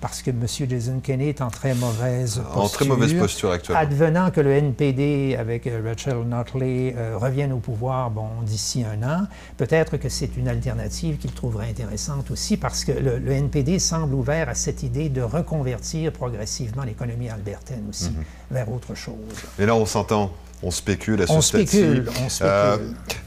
parce 0.00 0.22
que 0.22 0.30
M. 0.30 0.46
Jason 0.68 1.00
Kenney 1.00 1.28
est 1.28 1.40
en 1.40 1.50
très 1.50 1.74
mauvaise 1.74 2.36
posture. 2.36 2.60
En 2.62 2.68
très 2.68 2.84
mauvaise 2.86 3.14
posture 3.14 3.50
actuellement. 3.50 3.80
Advenant 3.80 4.30
que 4.30 4.40
le 4.40 4.50
NPD, 4.50 5.36
avec 5.38 5.66
euh, 5.66 5.80
Rachel 5.84 6.22
Notley, 6.22 6.94
euh, 6.96 7.16
revienne 7.18 7.52
au 7.52 7.58
pouvoir 7.58 8.10
bon, 8.10 8.28
d'ici 8.42 8.84
un 8.84 9.02
an, 9.02 9.26
peut-être 9.56 9.96
que 9.96 10.08
c'est 10.08 10.36
une 10.36 10.48
alternative 10.48 11.18
qu'il 11.18 11.32
trouverait 11.32 11.68
intéressante 11.68 12.30
aussi, 12.30 12.56
parce 12.56 12.84
que 12.84 12.92
le, 12.92 13.30
NPD 13.30 13.78
semble 13.78 14.14
ouvert 14.14 14.48
à 14.48 14.54
cette 14.54 14.82
idée 14.82 15.08
de 15.08 15.22
reconvertir 15.22 16.12
progressivement 16.12 16.82
l'économie 16.82 17.28
albertaine 17.28 17.84
aussi 17.88 18.10
mhm. 18.10 18.24
vers 18.50 18.72
autre 18.72 18.94
chose. 18.94 19.14
Et 19.58 19.66
là, 19.66 19.74
on 19.74 19.86
s'entend 19.86 20.32
on 20.62 20.70
spécule 20.70 21.22
à 21.22 21.26
ce 21.26 21.32
on 21.32 21.40
spécule, 21.40 22.08
on 22.08 22.28
spécule. 22.28 22.42
Euh, 22.42 22.76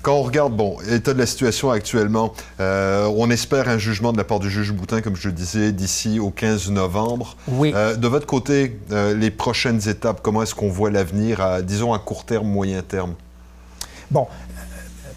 quand 0.01 0.13
on 0.13 0.23
regarde, 0.23 0.55
bon, 0.55 0.77
l'état 0.87 1.13
de 1.13 1.19
la 1.19 1.25
situation 1.25 1.71
actuellement, 1.71 2.33
euh, 2.59 3.11
on 3.15 3.29
espère 3.29 3.67
un 3.69 3.77
jugement 3.77 4.13
de 4.13 4.17
la 4.17 4.23
part 4.23 4.39
du 4.39 4.49
juge 4.49 4.71
Boutin, 4.71 5.01
comme 5.01 5.15
je 5.15 5.29
le 5.29 5.33
disais, 5.33 5.71
d'ici 5.71 6.19
au 6.19 6.29
15 6.29 6.69
novembre. 6.71 7.35
Oui. 7.47 7.71
Euh, 7.75 7.95
de 7.95 8.07
votre 8.07 8.27
côté, 8.27 8.79
les 8.89 9.31
prochaines 9.31 9.87
étapes, 9.87 10.19
comment 10.21 10.43
est-ce 10.43 10.55
qu'on 10.55 10.69
voit 10.69 10.91
l'avenir, 10.91 11.41
à, 11.41 11.61
disons, 11.61 11.93
à 11.93 11.99
court 11.99 12.25
terme, 12.25 12.47
moyen 12.47 12.81
terme? 12.81 13.15
Bon, 14.11 14.27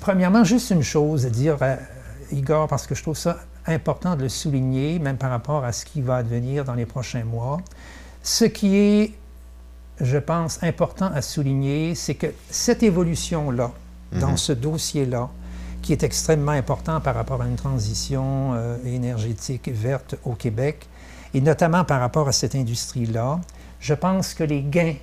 premièrement, 0.01 0.45
juste 0.45 0.71
une 0.71 0.83
chose 0.83 1.27
à 1.27 1.31
dire, 1.31 1.59
Igor, 2.33 2.67
parce 2.69 2.87
que 2.87 2.95
je 2.95 3.03
trouve 3.03 3.19
ça 3.19 3.39
important 3.67 4.17
de 4.17 4.23
le 4.23 4.29
souligner, 4.29 4.99
même 4.99 5.17
par 5.17 5.31
rapport 5.31 5.65
à 5.65 5.73
ce 5.73 5.85
qui 5.85 6.01
va 6.01 6.17
advenir 6.17 6.65
dans 6.65 6.75
les 6.75 6.87
prochains 6.87 7.25
mois. 7.25 7.59
Ce 8.23 8.45
qui 8.45 8.77
est 8.77 9.13
je 10.01 10.19
pense, 10.19 10.63
important 10.63 11.11
à 11.15 11.23
souligner, 11.23 11.95
c'est 11.95 12.15
que 12.15 12.27
cette 12.51 12.83
évolution-là, 12.83 13.73
dans 14.13 14.31
mhm. 14.31 14.37
ce 14.37 14.53
dossier-là, 14.53 15.31
qui 15.83 15.93
est 15.93 16.03
extrêmement 16.03 16.53
important 16.53 17.01
par 17.01 17.15
rapport 17.15 17.43
à 17.43 17.47
une 17.47 17.57
transition 17.57 18.55
euh, 18.55 18.77
énergétique 18.85 19.69
verte 19.69 20.17
au 20.25 20.33
Québec, 20.33 20.87
et 21.33 21.41
notamment 21.41 21.85
par 21.85 22.01
rapport 22.01 22.29
à 22.29 22.33
cette 22.33 22.55
industrie-là, 22.55 23.41
je 23.81 23.95
pense 23.95 24.35
que 24.35 24.45
les 24.45 24.63
gains 24.63 24.97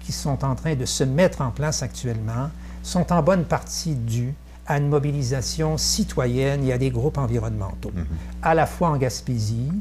qui 0.00 0.12
sont 0.12 0.44
en 0.44 0.54
train 0.54 0.74
de 0.74 0.84
se 0.84 1.04
mettre 1.04 1.40
en 1.40 1.50
place 1.50 1.82
actuellement 1.82 2.50
sont 2.82 3.12
en 3.12 3.22
bonne 3.22 3.44
partie 3.44 3.94
dus 3.94 4.34
à 4.66 4.78
une 4.78 4.88
mobilisation 4.88 5.76
citoyenne 5.76 6.64
et 6.64 6.72
à 6.72 6.78
des 6.78 6.90
groupes 6.90 7.18
environnementaux, 7.18 7.92
mhm. 7.94 8.06
à 8.42 8.54
la 8.54 8.66
fois 8.66 8.90
en 8.90 8.96
Gaspésie, 8.96 9.72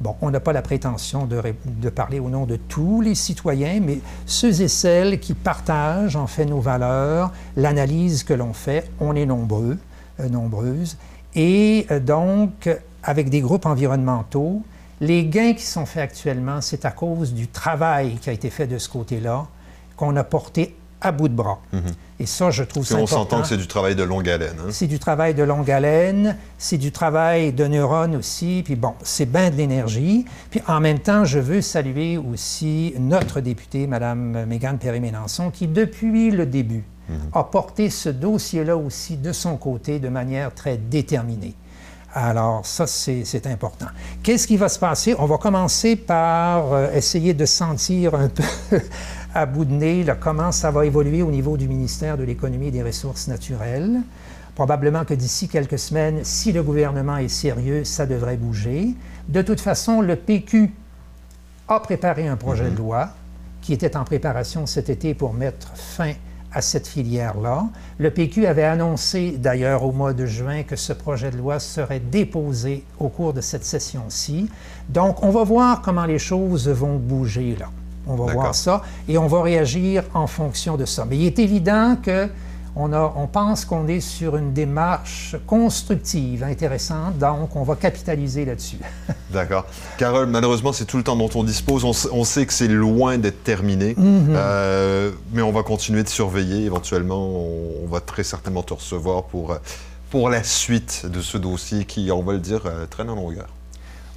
Bon, 0.00 0.14
on 0.20 0.30
n'a 0.30 0.38
pas 0.38 0.52
la 0.52 0.62
prétention 0.62 1.26
de, 1.26 1.88
parler 1.90 2.20
au 2.20 2.28
nom 2.28 2.46
de 2.46 2.54
tous 2.54 3.00
les 3.00 3.16
citoyens, 3.16 3.80
mais 3.82 3.98
ceux 4.26 4.62
et 4.62 4.68
celles 4.68 5.18
qui 5.18 5.34
partagent 5.34 6.14
en 6.14 6.28
fait 6.28 6.44
nos 6.44 6.60
valeurs, 6.60 7.32
l'analyse 7.56 8.22
que 8.22 8.32
l'on 8.32 8.52
fait, 8.52 8.88
on 9.00 9.16
est 9.16 9.26
nombreux, 9.26 9.76
euh, 10.20 10.28
nombreuses, 10.28 10.96
et 11.34 11.86
euh, 11.90 11.98
donc 11.98 12.70
avec 13.02 13.28
des 13.28 13.40
groupes 13.40 13.66
environnementaux, 13.66 14.62
les 15.00 15.26
gains 15.26 15.54
qui 15.54 15.64
sont 15.64 15.86
faits 15.86 16.02
actuellement, 16.04 16.60
c'est 16.60 16.84
à 16.84 16.92
cause 16.92 17.34
du 17.34 17.48
travail 17.48 18.18
qui 18.20 18.30
a 18.30 18.32
été 18.32 18.50
fait 18.50 18.68
de 18.68 18.78
ce 18.78 18.88
côté-là, 18.88 19.46
qu'on 19.96 20.14
a 20.14 20.22
porté 20.22 20.76
à 21.00 21.12
bout 21.12 21.28
de 21.28 21.34
bras. 21.34 21.60
Mhm. 21.72 21.82
Et 22.20 22.26
ça, 22.26 22.50
je 22.50 22.64
trouve 22.64 22.84
ça 22.84 22.96
on 22.96 23.06
s'entend 23.06 23.42
que 23.42 23.46
c'est 23.46 23.56
du 23.56 23.68
travail 23.68 23.94
de 23.94 24.02
longue 24.02 24.28
haleine. 24.28 24.56
Hein? 24.58 24.70
C'est 24.70 24.88
du 24.88 24.98
travail 24.98 25.34
de 25.34 25.42
longue 25.44 25.70
haleine, 25.70 26.36
c'est 26.58 26.78
du 26.78 26.90
travail 26.90 27.52
de 27.52 27.64
neurones 27.66 28.16
aussi, 28.16 28.62
puis 28.64 28.74
bon, 28.74 28.94
c'est 29.02 29.30
bien 29.30 29.50
de 29.50 29.56
l'énergie. 29.56 30.24
Puis 30.50 30.60
en 30.66 30.80
même 30.80 30.98
temps, 30.98 31.24
je 31.24 31.38
veux 31.38 31.60
saluer 31.60 32.18
aussi 32.18 32.94
notre 32.98 33.40
députée, 33.40 33.86
Mme 33.86 34.46
Mégane 34.46 34.78
Perry-Mélenchon, 34.78 35.50
qui 35.50 35.68
depuis 35.68 36.30
le 36.30 36.46
début 36.46 36.84
mhm. 37.08 37.16
a 37.32 37.44
porté 37.44 37.90
ce 37.90 38.08
dossier-là 38.08 38.76
aussi 38.76 39.16
de 39.16 39.32
son 39.32 39.56
côté 39.56 40.00
de 40.00 40.08
manière 40.08 40.52
très 40.52 40.76
déterminée. 40.76 41.54
Alors, 42.14 42.64
ça, 42.64 42.86
c'est 42.86 43.46
important. 43.46 43.86
Qu'est-ce 44.22 44.46
qui 44.46 44.56
va 44.56 44.68
se 44.68 44.78
passer? 44.78 45.14
On 45.18 45.26
va 45.26 45.36
commencer 45.36 45.94
par 45.94 46.72
euh, 46.72 46.90
essayer 46.92 47.34
de 47.34 47.44
sentir 47.44 48.14
un 48.14 48.28
peu 48.28 48.42
à 49.38 49.46
bout 49.46 49.64
de 49.64 49.72
nez 49.72 50.04
comment 50.18 50.50
ça 50.50 50.72
va 50.72 50.84
évoluer 50.84 51.22
au 51.22 51.30
niveau 51.30 51.56
du 51.56 51.68
ministère 51.68 52.18
de 52.18 52.24
l'Économie 52.24 52.68
et 52.68 52.70
des 52.72 52.82
Ressources 52.82 53.28
naturelles. 53.28 54.00
Probablement 54.56 55.04
que 55.04 55.14
d'ici 55.14 55.46
quelques 55.46 55.78
semaines, 55.78 56.20
si 56.24 56.50
le 56.50 56.64
gouvernement 56.64 57.18
est 57.18 57.28
sérieux, 57.28 57.84
ça 57.84 58.04
devrait 58.04 58.36
bouger. 58.36 58.96
De 59.28 59.40
toute 59.40 59.60
façon, 59.60 60.00
le 60.00 60.16
PQ 60.16 60.72
a 61.68 61.78
préparé 61.78 62.26
un 62.26 62.36
projet 62.36 62.64
de 62.64 62.70
mhm. 62.70 62.78
loi 62.78 63.10
qui 63.62 63.72
était 63.72 63.96
en 63.96 64.02
préparation 64.02 64.66
cet 64.66 64.90
été 64.90 65.14
pour 65.14 65.34
mettre 65.34 65.76
fin 65.76 66.14
à 66.52 66.60
cette 66.60 66.88
filière-là. 66.88 67.68
Le 67.98 68.10
PQ 68.10 68.46
avait 68.46 68.64
annoncé 68.64 69.36
d'ailleurs 69.38 69.84
au 69.84 69.92
mois 69.92 70.14
de 70.14 70.26
juin 70.26 70.64
que 70.64 70.74
ce 70.74 70.92
projet 70.92 71.30
de 71.30 71.36
loi 71.36 71.60
serait 71.60 72.00
déposé 72.00 72.84
au 72.98 73.08
cours 73.08 73.34
de 73.34 73.40
cette 73.40 73.64
session-ci. 73.64 74.50
Donc, 74.88 75.22
on 75.22 75.30
va 75.30 75.44
voir 75.44 75.82
comment 75.82 76.06
les 76.06 76.18
choses 76.18 76.68
vont 76.68 76.96
bouger 76.96 77.54
là. 77.56 77.68
On 78.08 78.16
va 78.16 78.32
voir 78.32 78.54
ça 78.54 78.82
et 79.08 79.18
on 79.18 79.26
va 79.26 79.42
réagir 79.42 80.04
en 80.14 80.26
fonction 80.26 80.76
de 80.76 80.84
ça. 80.84 81.04
Mais 81.08 81.16
il 81.16 81.26
est 81.26 81.38
évident 81.38 81.96
que 82.02 82.28
on, 82.78 83.26
pense 83.26 83.64
qu'on 83.64 83.88
est 83.88 84.00
sur 84.00 84.36
une 84.36 84.52
démarche 84.52 85.36
constructive, 85.46 86.44
intéressante, 86.44 87.18
donc 87.18 87.56
on 87.56 87.62
va 87.62 87.74
capitaliser 87.74 88.44
là-dessus. 88.44 88.78
D'accord. 89.30 89.66
Carole, 89.96 90.26
malheureusement, 90.26 90.72
c'est 90.72 90.84
tout 90.84 90.96
le 90.96 91.02
temps 91.02 91.16
dont 91.16 91.30
on 91.34 91.42
dispose. 91.42 91.84
On, 91.84 92.24
sait 92.24 92.46
que 92.46 92.52
c'est 92.52 92.68
loin 92.68 93.18
d'être 93.18 93.42
terminé, 93.42 93.94
mhm. 93.96 94.28
euh, 94.30 95.10
mais 95.32 95.42
on 95.42 95.50
va 95.50 95.62
continuer 95.62 96.02
de 96.02 96.08
surveiller. 96.08 96.64
Éventuellement, 96.64 97.28
on, 97.82 97.86
va 97.88 98.00
très 98.00 98.22
certainement 98.22 98.62
te 98.62 98.74
recevoir 98.74 99.24
pour, 99.24 99.56
pour 100.10 100.28
la 100.28 100.44
suite 100.44 101.06
de 101.06 101.20
ce 101.20 101.38
dossier 101.38 101.84
qui, 101.84 102.10
on 102.12 102.22
va 102.22 102.34
le 102.34 102.38
dire, 102.38 102.60
euh, 102.66 102.86
traîne 102.86 103.10
en 103.10 103.16
longueur. 103.16 103.48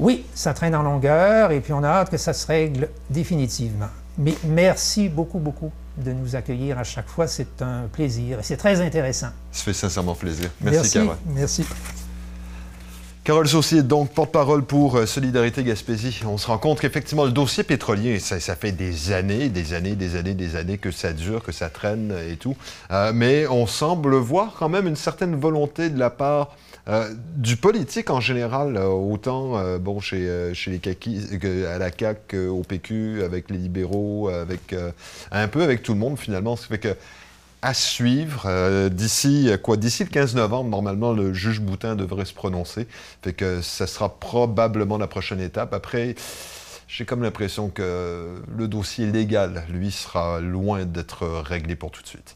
Oui, 0.02 0.26
ça 0.34 0.56
traîne 0.56 0.74
en 0.74 0.82
longueur 0.82 1.52
et 1.52 1.62
puis 1.62 1.74
on 1.74 1.84
a 1.84 1.88
hâte 1.88 2.10
que 2.10 2.18
ça 2.18 2.34
se 2.34 2.48
règle 2.48 2.90
définitivement. 3.12 3.90
Mais 4.18 4.34
merci 4.44 5.10
beaucoup, 5.10 5.38
beaucoup 5.38 5.72
de 5.96 6.12
nous 6.12 6.36
accueillir 6.36 6.80
à 6.80 6.84
chaque 6.84 7.08
fois. 7.08 7.28
C'est 7.28 7.62
un 7.62 7.84
plaisir 7.92 8.40
et 8.40 8.44
c'est 8.44 8.58
très 8.58 8.82
intéressant. 8.82 9.30
Ça 9.52 9.64
fait 9.64 9.74
sincèrement 9.74 10.16
plaisir. 10.16 10.50
Merci, 10.60 10.94
Carole. 10.94 11.18
Merci. 11.28 11.66
Carole 13.32 13.48
Saucier, 13.48 13.82
donc 13.82 14.10
porte-parole 14.10 14.66
pour 14.66 14.98
euh, 14.98 15.06
Solidarité 15.06 15.64
Gaspésie. 15.64 16.20
On 16.26 16.38
se 16.38 16.48
rend 16.48 16.58
compte 16.58 16.82
qu'effectivement, 16.82 17.24
le 17.24 17.32
dossier 17.32 17.64
pétrolier, 17.64 18.20
ça, 18.20 18.40
fait 18.58 18.74
des 18.74 19.14
années, 19.14 19.48
des 19.48 19.74
années, 19.74 19.96
des 19.96 20.18
années, 20.18 20.34
des 20.34 20.58
années 20.58 20.78
que 20.78 20.92
ça 20.92 21.14
dure, 21.14 21.42
que 21.42 21.54
ça 21.54 21.70
traîne 21.70 22.14
et 22.30 22.36
tout. 22.36 22.58
Euh, 22.92 23.14
mais 23.16 23.48
on 23.48 23.68
semble 23.68 24.16
voir 24.16 24.56
quand 24.60 24.68
même 24.68 24.86
une 24.86 24.98
certaine 24.98 25.38
volonté 25.38 25.90
de 25.90 25.98
la 25.98 26.10
part 26.10 26.58
euh, 26.90 27.10
du 27.38 27.56
politique 27.56 28.10
en 28.10 28.20
général, 28.20 28.78
autant 28.78 29.78
bon, 29.78 30.02
chez, 30.02 30.52
chez 30.54 30.72
les 30.72 30.80
caquis, 30.80 31.26
à 31.74 31.78
la 31.78 31.90
CAQ, 31.90 32.48
au 32.48 32.64
PQ, 32.64 33.24
avec 33.24 33.50
les 33.50 33.60
libéraux, 33.60 34.28
avec, 34.28 34.76
un 35.32 35.48
peu 35.48 35.62
avec 35.62 35.84
tout 35.84 35.94
le 35.94 36.00
monde 36.00 36.20
finalement. 36.20 36.58
Ce 36.58 36.64
qui 36.64 36.68
fait 36.68 36.80
que 36.80 36.96
à 37.62 37.74
suivre. 37.74 38.44
Euh, 38.46 38.90
d'ici 38.90 39.50
quoi 39.64 39.78
D'ici 39.78 40.04
le 40.04 40.10
15 40.10 40.36
novembre, 40.36 40.70
normalement, 40.70 41.14
le 41.14 41.34
juge 41.34 41.62
Boutin 41.62 41.96
devrait 41.96 42.26
se 42.26 42.34
prononcer. 42.34 42.88
Fait 43.22 43.34
que 43.34 43.62
ça 43.62 43.88
sera 43.88 44.20
probablement 44.20 44.98
la 44.98 45.08
prochaine 45.08 45.40
étape. 45.42 45.74
Après, 45.74 46.16
j'ai 46.88 47.06
comme 47.06 47.24
l'impression 47.24 47.70
que 47.70 48.42
le 48.56 48.68
dossier 48.68 49.06
légal, 49.06 49.64
lui, 49.70 49.92
sera 49.92 50.42
loin 50.42 50.86
d'être 50.86 51.26
réglé 51.28 51.76
pour 51.76 51.92
tout 51.92 52.02
de 52.02 52.08
suite. 52.08 52.36